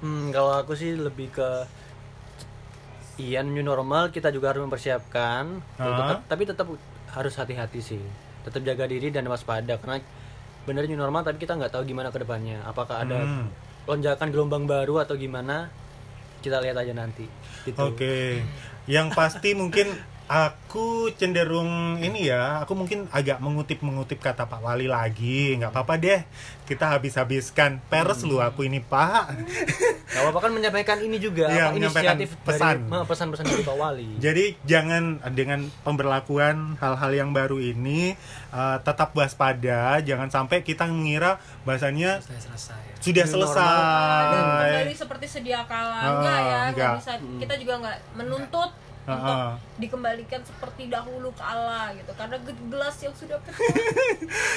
Hmm, 0.00 0.32
kalau 0.32 0.56
aku 0.56 0.72
sih 0.72 0.96
lebih 0.96 1.28
ke 1.30 1.48
iya 3.16 3.44
new 3.44 3.60
normal 3.62 4.08
kita 4.08 4.32
juga 4.32 4.50
harus 4.50 4.64
mempersiapkan 4.64 5.60
Ah. 5.76 5.84
Tetap- 5.84 6.24
tapi 6.26 6.42
tetap 6.42 6.66
harus 7.08 7.34
hati-hati 7.36 7.78
sih 7.78 8.02
tetap 8.42 8.64
jaga 8.64 8.88
diri 8.88 9.12
dan 9.12 9.28
waspada 9.28 9.76
karena 9.76 10.00
bener 10.62 10.86
new 10.86 10.94
normal 10.94 11.22
tapi 11.22 11.36
kita 11.36 11.54
nggak 11.54 11.70
tahu 11.70 11.82
gimana 11.84 12.08
ke 12.08 12.22
depannya 12.22 12.62
apakah 12.62 13.02
ada 13.02 13.18
Hmm. 13.18 13.50
lonjakan 13.82 14.30
gelombang 14.30 14.64
baru 14.64 15.02
atau 15.02 15.18
gimana 15.18 15.66
kita 16.38 16.58
lihat 16.58 16.78
aja 16.78 16.94
nanti 16.94 17.26
gitu. 17.62 17.78
Oke. 17.78 18.42
Yang 18.86 19.14
pasti 19.14 19.54
mungkin 19.54 19.90
aku 20.32 20.88
cenderung 21.12 21.68
ini 21.98 22.24
ya, 22.26 22.64
aku 22.64 22.72
mungkin 22.72 23.04
agak 23.08 23.36
mengutip-mengutip 23.38 24.16
kata 24.16 24.48
Pak 24.48 24.58
Wali 24.58 24.88
lagi. 24.88 25.52
nggak 25.54 25.68
apa-apa 25.68 25.94
deh. 25.94 26.20
Kita 26.62 26.88
habis-habiskan 26.88 27.84
pers 27.84 28.24
lu 28.24 28.40
aku 28.40 28.64
ini, 28.64 28.80
Pak. 28.80 29.28
Gak 30.08 30.22
apa-apa 30.22 30.40
kan 30.40 30.52
menyampaikan 30.52 30.96
ini 30.98 31.16
juga 31.16 31.46
Iya, 31.46 31.68
apa, 31.68 31.76
menyampaikan 31.76 32.16
inisiatif 32.16 32.40
pesan. 32.40 32.76
dari 32.88 33.04
pesan-pesan 33.04 33.44
dari 33.44 33.62
Pak 33.62 33.76
Wali. 33.76 34.08
Jadi 34.16 34.44
jangan 34.62 35.02
dengan 35.30 35.60
pemberlakuan 35.82 36.56
hal-hal 36.78 37.12
yang 37.12 37.30
baru 37.30 37.60
ini 37.60 38.16
eh, 38.48 38.78
tetap 38.80 39.12
waspada, 39.12 40.00
jangan 40.00 40.28
sampai 40.28 40.60
kita 40.60 40.88
mengira 40.88 41.36
bahasanya 41.62 42.20
Sudah 42.20 42.40
selesai. 42.40 42.82
sudah 43.02 43.26
selesai. 43.26 44.24
dan 44.24 44.42
kembali 44.62 44.94
seperti 44.94 45.26
sedia 45.26 45.60
kala 45.64 45.92
Ah, 45.92 46.08
enggak 46.10 46.38
ya 46.38 46.40
enggak. 46.40 46.72
nggak 46.72 46.92
bisa 46.96 47.12
kita 47.38 47.54
juga 47.58 47.74
nggak 47.80 47.96
menuntut 48.14 48.70
Ah, 49.02 49.14
untuk 49.18 49.34
ah. 49.34 49.52
dikembalikan 49.82 50.38
seperti 50.46 50.86
dahulu 50.86 51.34
kala 51.34 51.90
gitu 51.98 52.14
karena 52.14 52.38
ge- 52.38 52.66
gelas 52.70 52.96
yang 53.02 53.14
sudah 53.18 53.34
pecah 53.42 53.66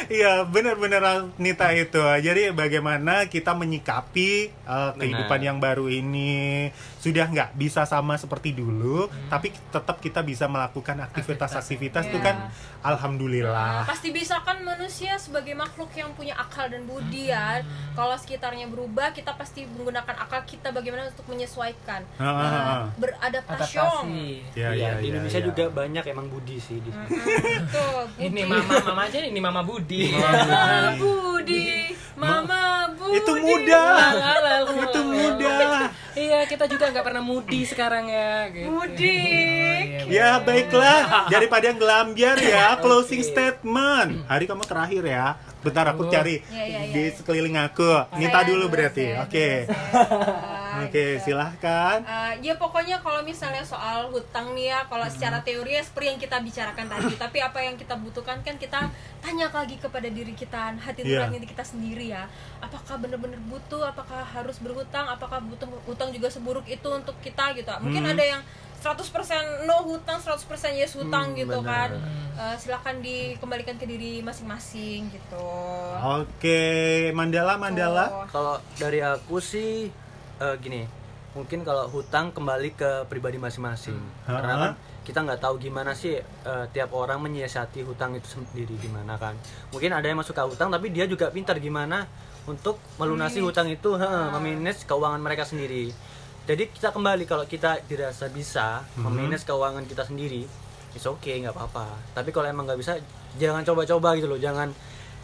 Iya, 0.06 0.46
benar-benar 0.46 1.34
Nita 1.42 1.74
itu. 1.74 1.98
Jadi 1.98 2.54
bagaimana 2.54 3.26
kita 3.26 3.58
menyikapi 3.58 4.54
uh, 4.70 4.94
kehidupan 4.94 5.42
yang 5.42 5.58
baru 5.58 5.90
ini 5.90 6.70
sudah 7.06 7.26
nggak 7.28 7.54
bisa 7.54 7.86
sama 7.86 8.16
seperti 8.16 8.50
dulu, 8.52 9.06
tapi 9.28 9.54
tetap 9.70 10.00
kita 10.00 10.20
bisa 10.20 10.46
melakukan 10.46 10.98
aktivitas-aktivitas 11.04 12.08
itu 12.08 12.18
Iya. 12.18 12.26
kan 12.26 12.36
alhamdulillah. 12.82 13.86
pasti 13.86 14.10
bisa 14.10 14.42
kan 14.42 14.58
manusia 14.60 15.14
sebagai 15.16 15.54
makhluk 15.54 15.94
yang 15.94 16.10
punya 16.12 16.34
akal 16.36 16.66
dan 16.66 16.82
budi 16.84 17.28
ya 17.28 17.62
kalau 17.92 18.16
sekitarnya 18.16 18.66
berubah 18.66 19.12
kita 19.12 19.34
pasti 19.34 19.68
menggunakan 19.68 20.16
akal 20.18 20.42
kita 20.44 20.72
bagaimana 20.72 21.06
untuk 21.08 21.28
menyesuaikan 21.28 22.02
Ah, 22.16 22.24
ah, 22.24 22.34
Nah, 22.36 22.50
ah. 22.50 22.84
beradaptasi 22.96 23.78
Adaptasi. 23.78 24.26
Ya, 24.54 24.70
Iya, 24.70 24.70
ya, 24.72 24.90
di 24.96 25.04
ya, 25.04 25.10
Indonesia 25.12 25.40
ya. 25.40 25.46
juga 25.46 25.64
banyak 25.70 26.04
emang 26.08 26.28
budi 26.28 26.58
sih 26.58 26.78
di 26.80 26.90
Tuh, 27.68 28.02
Ini 28.26 28.34
Budi. 28.40 28.50
mama 28.50 28.74
mama 28.82 29.02
aja 29.04 29.18
ini 29.20 29.40
mama 29.40 29.62
Budi. 29.62 30.10
Mama 30.10 30.66
Budi 30.96 31.66
Mama 32.16 32.62
Budi 32.92 33.18
Itu 33.18 33.32
muda. 33.36 33.84
Itu 34.66 35.00
muda. 35.04 35.56
Iya, 36.16 36.48
kita 36.48 36.64
juga 36.66 36.95
nggak 36.96 37.08
pernah 37.12 37.24
mudi 37.28 37.68
sekarang 37.68 38.08
ya. 38.08 38.48
Gitu. 38.48 38.72
Budi 38.72 39.20
Iya, 40.08 40.08
Ya 40.08 40.30
baiklah, 40.40 41.00
daripada 41.34 41.68
ngelambiar 41.76 42.40
ya, 42.40 42.80
closing 42.80 43.20
statement. 43.20 44.24
Hari 44.32 44.48
kamu 44.48 44.64
terakhir 44.64 45.04
ya. 45.04 45.36
Bentar 45.60 45.92
aku 45.92 46.08
cari 46.08 46.40
Ya, 46.48 46.64
ya, 46.64 46.80
ya, 46.88 46.94
di 46.96 47.04
ya. 47.04 47.12
sekeliling 47.20 47.58
aku. 47.60 47.90
Nita 48.16 48.40
Saya 48.40 48.48
dulu 48.48 48.66
berarti. 48.72 49.12
Oke. 49.20 49.68
dulu, 49.68 50.65
Oke, 50.84 50.92
gitu. 51.16 51.24
silahkan. 51.24 51.98
Eh, 52.02 52.34
ya 52.42 52.54
pokoknya 52.54 53.00
kalau 53.00 53.22
misalnya 53.22 53.62
soal 53.62 54.10
hutang 54.10 54.52
nih 54.52 54.70
ya, 54.70 54.80
kalau 54.86 55.08
secara 55.08 55.40
teori 55.40 55.72
ya 55.72 55.84
seperti 55.84 56.08
yang 56.10 56.20
kita 56.20 56.38
bicarakan 56.40 56.86
tadi, 56.86 57.14
tapi 57.24 57.38
apa 57.40 57.60
yang 57.60 57.76
kita 57.76 57.96
butuhkan 57.96 58.42
kan 58.42 58.56
kita 58.56 58.92
tanya 59.20 59.48
lagi 59.48 59.76
kepada 59.76 60.06
diri 60.06 60.34
kita, 60.34 60.76
hati 60.76 61.02
Iya. 61.02 61.26
nurani 61.26 61.42
kita 61.42 61.64
sendiri 61.64 62.10
ya. 62.10 62.28
Apakah 62.60 62.98
benar-benar 62.98 63.40
butuh? 63.42 63.86
Apakah 63.86 64.22
harus 64.26 64.60
berhutang? 64.60 65.06
Apakah 65.06 65.40
butuh 65.40 65.66
hutang 65.86 66.10
juga 66.10 66.28
seburuk 66.28 66.66
itu 66.66 66.88
untuk 66.88 67.16
kita 67.20 67.54
gitu? 67.54 67.72
Mungkin 67.80 68.02
Hmm. 68.02 68.12
ada 68.12 68.24
yang 68.26 68.42
100% 68.76 69.66
no 69.66 69.82
hutang, 69.82 70.22
100% 70.22 70.46
yes 70.74 70.94
hutang 70.94 71.34
Hmm, 71.34 71.40
gitu 71.40 71.58
benar. 71.58 71.90
kan. 71.90 72.02
Eh, 72.36 72.56
silakan 72.60 73.00
dikembalikan 73.00 73.74
ke 73.76 73.88
diri 73.88 74.20
masing-masing 74.22 75.08
gitu. 75.10 75.48
Oke, 76.04 76.62
Mandala, 77.12 77.56
Mandala. 77.56 78.06
Tuh. 78.06 78.28
Kalau 78.30 78.56
dari 78.76 79.00
aku 79.00 79.40
sih 79.40 79.90
eh, 80.38 80.56
gini, 80.60 80.84
mungkin 81.32 81.62
kalau 81.62 81.88
hutang 81.88 82.32
kembali 82.32 82.74
ke 82.74 83.06
pribadi 83.06 83.36
masing-masing. 83.36 83.96
Hmm. 83.96 84.36
Karena 84.36 84.56
kan 84.58 84.72
kita 85.06 85.22
nggak 85.22 85.40
tahu 85.40 85.56
gimana 85.60 85.94
sih 85.94 86.18
eh, 86.22 86.66
tiap 86.72 86.92
orang 86.92 87.22
menyiasati 87.22 87.84
hutang 87.84 88.16
itu 88.16 88.40
sendiri 88.40 88.76
gimana 88.78 89.16
kan. 89.16 89.36
Mungkin 89.70 89.92
ada 89.92 90.06
yang 90.06 90.18
masuk 90.18 90.34
ke 90.34 90.44
hutang 90.44 90.72
tapi 90.72 90.90
dia 90.90 91.06
juga 91.06 91.30
pintar 91.30 91.60
gimana 91.60 92.08
untuk 92.46 92.78
melunasi 92.98 93.42
Memanage. 93.42 93.50
hutang 93.50 93.68
itu, 93.70 93.90
ha, 93.98 94.30
memanage 94.32 94.86
keuangan 94.86 95.18
mereka 95.18 95.44
sendiri. 95.44 95.90
Jadi 96.46 96.70
kita 96.70 96.94
kembali 96.94 97.26
kalau 97.26 97.42
kita 97.44 97.82
dirasa 97.90 98.30
bisa 98.30 98.86
Hmm. 98.94 99.10
memanage 99.10 99.44
keuangan 99.44 99.82
kita 99.84 100.06
sendiri, 100.06 100.46
it's 100.94 101.04
okay 101.04 101.42
nggak 101.42 101.58
apa-apa. 101.58 101.90
Tapi 102.14 102.30
kalau 102.30 102.46
emang 102.46 102.70
nggak 102.70 102.78
bisa, 102.78 103.02
jangan 103.42 103.66
coba-coba 103.66 104.14
gitu 104.14 104.30
loh, 104.30 104.38
jangan 104.38 104.70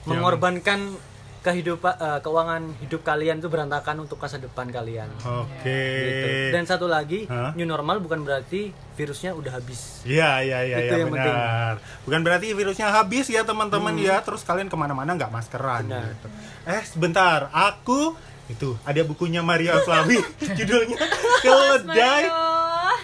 mengorbankan 0.03 0.97
kehidupan 1.41 1.97
eh, 1.97 2.19
keuangan 2.21 2.61
hidup 2.85 3.01
kalian 3.01 3.41
itu 3.41 3.49
berantakan 3.49 4.05
untuk 4.05 4.21
masa 4.21 4.37
depan 4.37 4.69
kalian. 4.69 5.09
Oke. 5.25 5.81
Gitu. 6.05 6.27
Dan 6.53 6.63
satu 6.69 6.85
lagi, 6.85 7.25
Hah? 7.25 7.57
new 7.57 7.65
normal 7.65 7.97
bukan 7.97 8.21
berarti 8.21 8.69
virusnya 8.93 9.33
udah 9.33 9.57
habis. 9.57 10.05
Iya, 10.05 10.45
iya, 10.45 10.59
iya, 10.61 10.77
Itu 10.85 10.93
ya, 10.93 10.97
yang 11.01 11.09
penting. 11.09 11.33
benar. 11.33 11.73
Bukan 12.05 12.21
berarti 12.21 12.47
virusnya 12.53 12.93
habis 12.93 13.25
ya 13.33 13.41
teman-teman 13.41 13.97
ya, 13.97 14.21
terus 14.21 14.45
kalian 14.45 14.69
ke 14.69 14.77
mana-mana 14.77 15.17
nggak 15.17 15.33
maskeran 15.33 15.89
Benar. 15.89 16.13
gitu. 16.13 16.27
Eh, 16.69 16.81
sebentar, 16.85 17.49
aku 17.49 18.13
itu 18.45 18.77
ada 18.85 19.01
bukunya 19.01 19.41
Maria 19.41 19.81
Flawi, 19.81 20.21
judulnya 20.57 20.97
Keledai. 21.41 22.23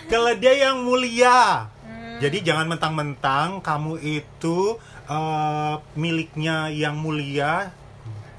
Keledai 0.08 0.58
yang 0.62 0.86
Mulia. 0.86 1.74
Jadi 2.18 2.42
jangan 2.42 2.70
mentang-mentang 2.70 3.66
kamu 3.66 3.98
itu 4.02 4.78
eh, 5.10 5.76
miliknya 5.98 6.70
yang 6.70 6.98
mulia, 6.98 7.74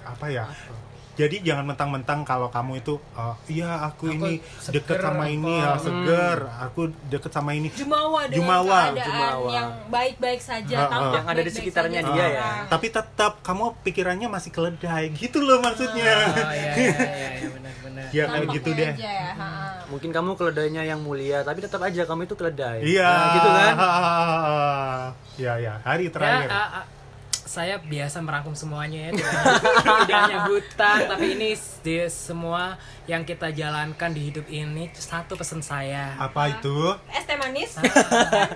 apa 0.08 0.26
ya? 0.26 0.46
Jadi 1.14 1.42
jangan 1.42 1.66
mentang-mentang 1.66 2.22
kalau 2.22 2.46
kamu 2.46 2.78
itu, 2.78 2.94
eh, 3.12 3.34
iya 3.50 3.82
aku, 3.82 4.06
Aku 4.06 4.14
ini 4.22 4.38
seger 4.56 4.78
deket 4.78 5.02
sama 5.02 5.26
apa. 5.26 5.34
ini 5.34 5.50
ya 5.52 5.74
seger, 5.76 6.38
aku 6.46 6.80
deket 7.04 7.32
sama 7.32 7.50
ini. 7.52 7.68
Jumawa 7.72 8.20
dengan 8.24 8.38
Jumawa, 8.38 8.80
keadaan 8.86 9.02
Jumawa. 9.10 9.50
yang 9.50 9.68
baik-baik 9.90 10.38
saja, 10.40 10.76
ha. 10.78 10.86
tampak 10.86 11.18
Yang 11.18 11.26
ada 11.26 11.40
di 11.42 11.50
sekitarnya 11.52 12.00
saja 12.00 12.08
dia 12.08 12.22
sekarang. 12.22 12.54
ya. 12.62 12.70
Tapi 12.70 12.86
tetap 12.88 13.32
kamu 13.42 13.64
pikirannya 13.82 14.28
masih 14.28 14.50
keledai 14.52 15.04
gitu 15.12 15.42
loh 15.42 15.58
maksudnya. 15.58 16.06
Oh 16.22 16.54
iya 16.54 16.70
iya 16.70 16.70
iya, 16.70 17.28
iya 17.34 17.48
benar-benar. 17.58 18.06
ya 18.08 18.24
kayak 18.24 18.46
gitu 18.54 18.70
deh. 18.72 18.90
aja 18.94 19.10
ya. 19.10 19.30
Mungkin 19.88 20.10
kamu 20.12 20.30
keledainya 20.34 20.82
yang 20.84 21.00
mulia, 21.00 21.42
tapi 21.42 21.58
tetap 21.58 21.82
aja 21.82 22.06
kamu 22.06 22.30
itu 22.30 22.36
keledai. 22.36 22.78
Iya. 22.86 23.10
Nah, 23.10 23.26
gitu 23.34 23.48
kan? 23.50 23.74
Iya 25.34 25.52
ya, 25.56 25.74
hari 25.82 26.06
Ya, 26.06 26.12
terakhir. 26.12 26.48
a- 26.48 26.70
a- 26.78 26.86
saya 27.48 27.80
biasa 27.80 28.20
merangkum 28.20 28.52
semuanya 28.52 29.08
ya, 29.08 29.10
tidak 29.16 30.18
hanya 30.28 30.38
hutang, 30.52 31.08
tapi 31.08 31.32
ini 31.32 31.56
di 31.56 31.96
semua 32.12 32.76
yang 33.08 33.24
kita 33.24 33.48
jalankan 33.56 34.12
di 34.12 34.28
hidup 34.28 34.44
ini 34.52 34.92
satu 34.92 35.32
pesan 35.32 35.64
saya. 35.64 36.12
Apa 36.20 36.52
itu? 36.52 36.92
Es 37.08 37.24
teh 37.24 37.40
manis. 37.40 37.80
Ah. 37.80 37.88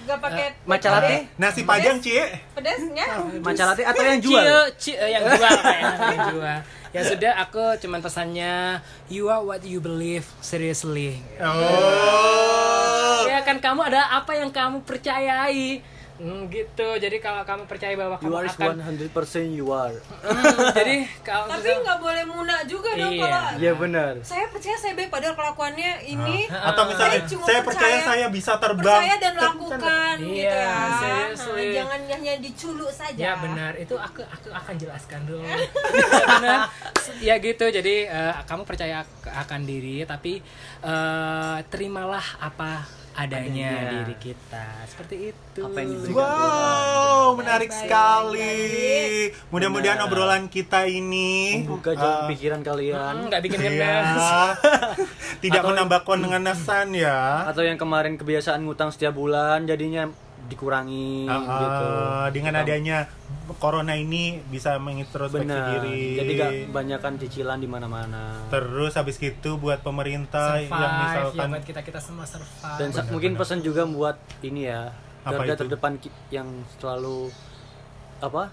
Gak 0.00 0.16
pakai 0.20 0.52
Matcha 0.64 0.88
latte? 0.92 1.28
Nasi 1.36 1.64
padang, 1.64 1.96
Cie. 2.00 2.24
pedasnya. 2.52 3.24
Matcha 3.40 3.64
latte 3.68 3.88
atau 3.88 4.02
yang 4.04 4.20
jual? 4.20 4.44
Cie, 4.76 4.96
cie, 4.96 5.00
eh, 5.00 5.16
yang 5.16 5.24
jual 5.24 5.56
kayak 5.60 5.92
yang 5.96 6.20
jual. 6.36 6.58
Ya 6.90 7.02
sudah, 7.06 7.32
aku 7.38 7.78
cuman 7.78 8.02
pesannya 8.02 8.82
you 9.06 9.30
are 9.30 9.40
what 9.40 9.62
you 9.62 9.78
believe 9.80 10.26
seriously. 10.42 11.22
Oh. 11.40 13.22
Ya 13.28 13.40
kan 13.46 13.62
kamu 13.62 13.86
ada 13.92 14.12
apa 14.12 14.36
yang 14.36 14.50
kamu 14.52 14.84
percayai. 14.84 15.80
Hmm, 16.20 16.44
gitu. 16.46 16.88
Jadi 16.94 17.16
kalau 17.16 17.40
kamu 17.42 17.64
percaya 17.64 17.96
bahwa 17.96 18.14
You 18.14 18.28
kamu 18.28 18.36
are 18.36 18.46
akan 18.46 18.76
100% 19.00 19.08
you 19.50 19.68
are. 19.70 19.96
Hmm, 20.20 20.44
jadi 20.70 20.96
kalau 21.24 21.48
Tapi 21.48 21.72
nggak 21.80 21.96
boleh 21.98 22.24
muna 22.24 22.60
juga 22.64 22.92
dong 22.92 23.08
Iya. 23.10 23.24
kalau 23.24 23.40
Iya 23.56 23.72
benar. 23.74 24.12
saya 24.20 24.44
percaya 24.46 24.76
saya 24.76 24.92
baik 24.94 25.08
padahal 25.08 25.32
kelakuannya 25.32 25.90
ini 26.04 26.44
Atau 26.46 26.82
misalnya 26.86 27.16
Saya 27.16 27.24
cuma 27.26 27.44
saya 27.46 27.60
percaya 27.60 27.88
percaya- 27.96 28.06
saya 28.06 28.26
bisa 28.28 28.52
terbang. 28.54 29.00
percaya 29.00 29.14
dan 29.18 29.34
lakukan 29.34 30.16
Iya, 30.20 30.28
gitu 30.30 30.56
ya. 30.60 30.76
seriously. 30.94 31.56
Nah, 31.56 31.72
jangan 31.74 32.00
hanya 32.10 32.34
diculuk 32.38 32.90
saja. 32.90 33.22
Ya 33.22 33.32
benar, 33.34 33.72
itu 33.74 33.94
aku 33.96 34.20
aku 34.22 34.48
akan 34.50 34.74
jelaskan 34.76 35.20
dulu. 35.24 35.40
benar. 36.36 36.68
Ya 37.18 37.34
gitu, 37.38 37.64
jadi 37.66 37.94
eh, 38.06 38.32
kamu 38.44 38.62
percaya 38.62 39.00
ak- 39.00 39.24
akan 39.40 39.60
diri, 39.62 40.04
tapi 40.04 40.44
eh, 40.82 41.56
terimalah 41.66 42.22
apa 42.38 42.99
adanya, 43.12 43.70
Adanya. 43.70 43.90
diri 44.00 44.16
kita. 44.16 44.66
Seperti 44.86 45.16
itu. 45.28 45.60
Apa 45.60 45.78
yang 45.78 45.90
diberikan 45.92 46.16
Wow, 46.16 47.26
menarik 47.34 47.70
sekali. 47.70 48.54
Mudah-mudahan 49.48 50.00
obrolan 50.02 50.46
kita 50.46 50.84
ini 50.84 51.62
Membuka 51.62 51.92
jalan 51.92 52.16
eh, 52.16 52.28
pikiran 52.30 52.60
kalian. 52.60 53.14
Hmm, 53.16 53.26
nggak 53.28 53.42
bikin 53.42 53.58
Iya. 53.58 53.68
ngenes. 53.68 54.26
Tidak 55.42 55.58
Atau- 55.58 55.70
menambah 55.70 56.00
kongenesan 56.02 56.92
ya. 56.92 57.44
Atau 57.44 57.62
yang 57.62 57.76
kemarin 57.76 58.14
kebiasaan 58.14 58.62
ngutang 58.62 58.90
setiap 58.90 59.12
bulan 59.12 59.64
jadinya 59.64 60.08
dikurangi 60.50 61.24
Ah, 61.24 61.38
gitu. 61.38 61.86
dengan 62.34 62.58
adanya 62.58 63.06
corona 63.56 63.94
ini 63.94 64.42
bisa 64.44 64.74
mengintrospeksi 64.76 65.46
Benar. 65.46 65.80
diri. 65.80 66.02
Jadi 66.16 66.32
gak 66.34 66.50
banyakan 66.70 67.12
cicilan 67.16 67.56
di 67.56 67.66
mana-mana. 67.66 68.46
Terus 68.48 68.94
habis 68.94 69.16
itu 69.16 69.50
buat 69.56 69.78
pemerintah 69.80 70.58
Survive, 70.58 70.70
yang 70.72 70.82
ya 70.92 71.00
misalkan 71.00 71.48
buat 71.48 71.64
kita 71.64 71.80
kita 71.80 72.00
semua 72.00 72.26
survive. 72.26 72.76
Dan 72.76 72.88
benar, 72.90 73.06
mungkin 73.08 73.32
benar. 73.32 73.40
pesan 73.40 73.58
juga 73.60 73.82
buat 73.84 74.16
ini 74.42 74.60
ya. 74.66 74.90
Apa 75.20 75.42
Garda 75.42 75.54
terdepan 75.56 75.92
yang 76.28 76.48
selalu 76.76 77.30
apa? 78.18 78.50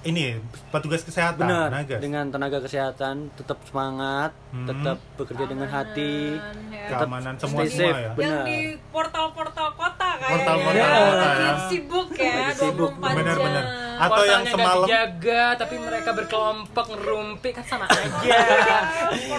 ini 0.00 0.38
petugas 0.70 1.02
kesehatan, 1.02 1.42
Benar. 1.42 1.74
nagas. 1.74 1.98
Dengan 1.98 2.30
tenaga 2.30 2.62
kesehatan 2.62 3.34
tetap 3.34 3.58
semangat, 3.66 4.30
Hmm. 4.54 4.62
tetap 4.64 5.02
bekerja 5.18 5.44
dengan 5.44 5.66
hati. 5.66 6.38
Ya. 6.70 6.86
tetap 6.86 7.02
keamanan 7.04 7.34
stay 7.34 7.42
semua 7.42 7.62
safe. 7.64 7.74
semua 7.74 7.90
ya. 7.90 7.98
yang 7.98 8.14
Benar. 8.14 8.44
di 8.46 8.58
portal-portal 8.88 9.68
kota 9.74 9.97
kayaknya. 10.18 10.30
Portal-portal 10.34 10.74
ya. 10.74 10.98
kota, 11.00 11.28
Lagi 11.28 11.40
ya. 11.40 11.52
sibuk 11.64 12.08
ya, 12.12 12.36
sibuk, 12.52 12.92
24 12.98 13.16
benar-benar. 13.16 13.64
jam. 13.64 13.86
Atau 13.98 14.22
yang 14.22 14.44
semalam 14.44 14.86
dijaga 14.86 15.44
tapi 15.56 15.74
mereka 15.76 16.10
berkelompok 16.12 16.86
ngerumpi 16.88 17.48
kan 17.50 17.64
sama 17.64 17.86
aja. 17.86 18.08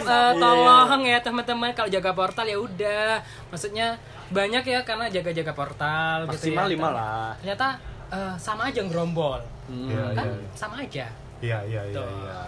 Eh, 0.09 0.31
tolong 0.35 1.03
ya 1.05 1.19
teman-teman 1.19 1.71
kalau 1.71 1.87
jaga 1.87 2.11
portal 2.11 2.43
ya 2.43 2.57
udah. 2.57 3.21
Maksudnya 3.47 3.95
banyak 4.29 4.63
ya 4.63 4.79
karena 4.81 5.05
jaga-jaga 5.07 5.53
portal 5.53 6.25
gitu 6.25 6.49
Maksimal 6.49 6.65
ya. 6.65 6.71
lima 6.73 6.89
lah. 6.89 7.29
Ternyata 7.37 7.67
eh, 8.09 8.33
sama 8.35 8.67
aja 8.67 8.81
ngerombol. 8.81 9.39
Hmm. 9.69 9.85
Iya, 9.87 10.03
Kan 10.11 10.25
iya. 10.27 10.49
sama 10.53 10.75
aja. 10.81 11.05
Iya, 11.39 11.57
iya, 11.63 11.81
iya, 11.87 12.01
iya. 12.03 12.41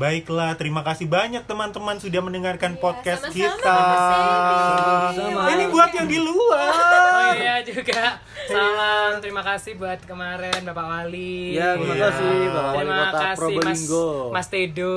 Baiklah, 0.00 0.56
terima 0.56 0.80
kasih 0.80 1.04
banyak 1.04 1.44
teman-teman 1.44 2.00
sudah 2.00 2.24
mendengarkan 2.24 2.72
Iya, 2.72 2.80
podcast 2.80 3.20
sama-sama, 3.28 3.36
kita. 3.36 3.76
Mas 3.76 5.12
Sama. 5.12 5.42
Ini 5.46 5.64
buat 5.68 5.90
yang 5.92 6.08
di 6.08 6.16
Oh 6.16 6.24
luar. 6.24 7.36
iya 7.36 7.60
juga. 7.60 8.16
Salam 8.48 9.20
terima 9.20 9.44
kasih 9.44 9.76
buat 9.76 10.00
kemarin 10.02 10.64
Bapak 10.64 10.86
Wali. 10.88 11.52
Ya, 11.52 11.76
terima 11.76 11.92
Iya. 11.92 12.04
kasih 12.08 12.24
Bapak 12.48 12.72
Wali 12.72 12.80
Terima 12.80 12.96
Kota 12.96 13.12
kasih 13.12 13.28
Mas, 13.28 13.36
Probolinggo. 13.36 14.08
Mas 14.32 14.46
Tedo. 14.48 14.96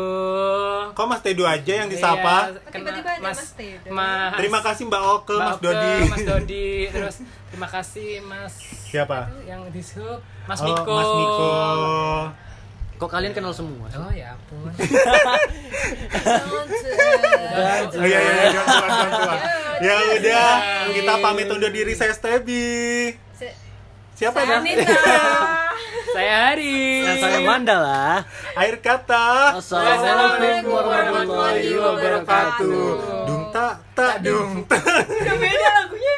Kok 0.95 1.05
Mas 1.05 1.21
Tedo 1.21 1.43
aja 1.43 1.73
yang 1.75 1.89
disapa? 1.91 2.35
Iya, 2.47 2.71
Tiba-tiba 2.71 3.09
ada 3.11 3.19
Mas 3.19 3.39
Tedo. 3.51 3.87
Mas- 3.91 4.35
Terima 4.39 4.59
kasih 4.63 4.83
Mbak 4.87 5.03
Oke, 5.11 5.35
Mbak 5.35 5.43
Mas 5.43 5.51
Oke, 5.53 5.63
Dodi. 5.67 5.93
Mas 6.07 6.23
Dodi. 6.23 6.67
Terus 6.95 7.15
terima 7.51 7.67
kasih 7.67 8.09
Mas 8.23 8.53
Siapa? 8.87 9.19
Yang 9.43 9.61
di 9.69 9.81
Mas 10.47 10.59
Oh, 10.59 10.65
Miko. 10.65 10.95
Mas 10.95 11.09
Miko. 11.11 11.51
Kok 13.03 13.11
kalian 13.11 13.35
kenal 13.35 13.51
semua? 13.51 13.91
Oh 13.99 14.11
ya 14.15 14.31
ampun. 14.31 14.71
Oh 17.93 18.07
iya 18.07 18.19
iya 18.23 18.33
iya. 18.47 18.63
Ya 19.83 19.93
udah, 20.15 20.47
kita 20.95 21.13
pamit 21.19 21.51
undur 21.51 21.67
diri 21.67 21.91
saya 21.99 22.15
Stebi. 22.15 23.11
Siapa 24.15 24.39
saya 24.39 24.55
ya? 24.55 24.57
Anita. 24.63 24.87
Saya 26.15 26.33
Hari. 26.47 27.03
Dan 27.03 27.15
saya 27.17 27.39
Mandala. 27.41 28.23
Akhir 28.53 28.77
kata. 28.85 29.57
Assalamualaikum 29.59 30.71
warahmatullahi 30.71 31.73
wabarakatuh. 31.73 32.85
Dung 33.27 33.43
tak 33.51 33.81
tak 33.97 34.21
dung. 34.23 34.63
Udah 34.63 35.35
beda 35.41 35.69
lagunya. 35.75 36.17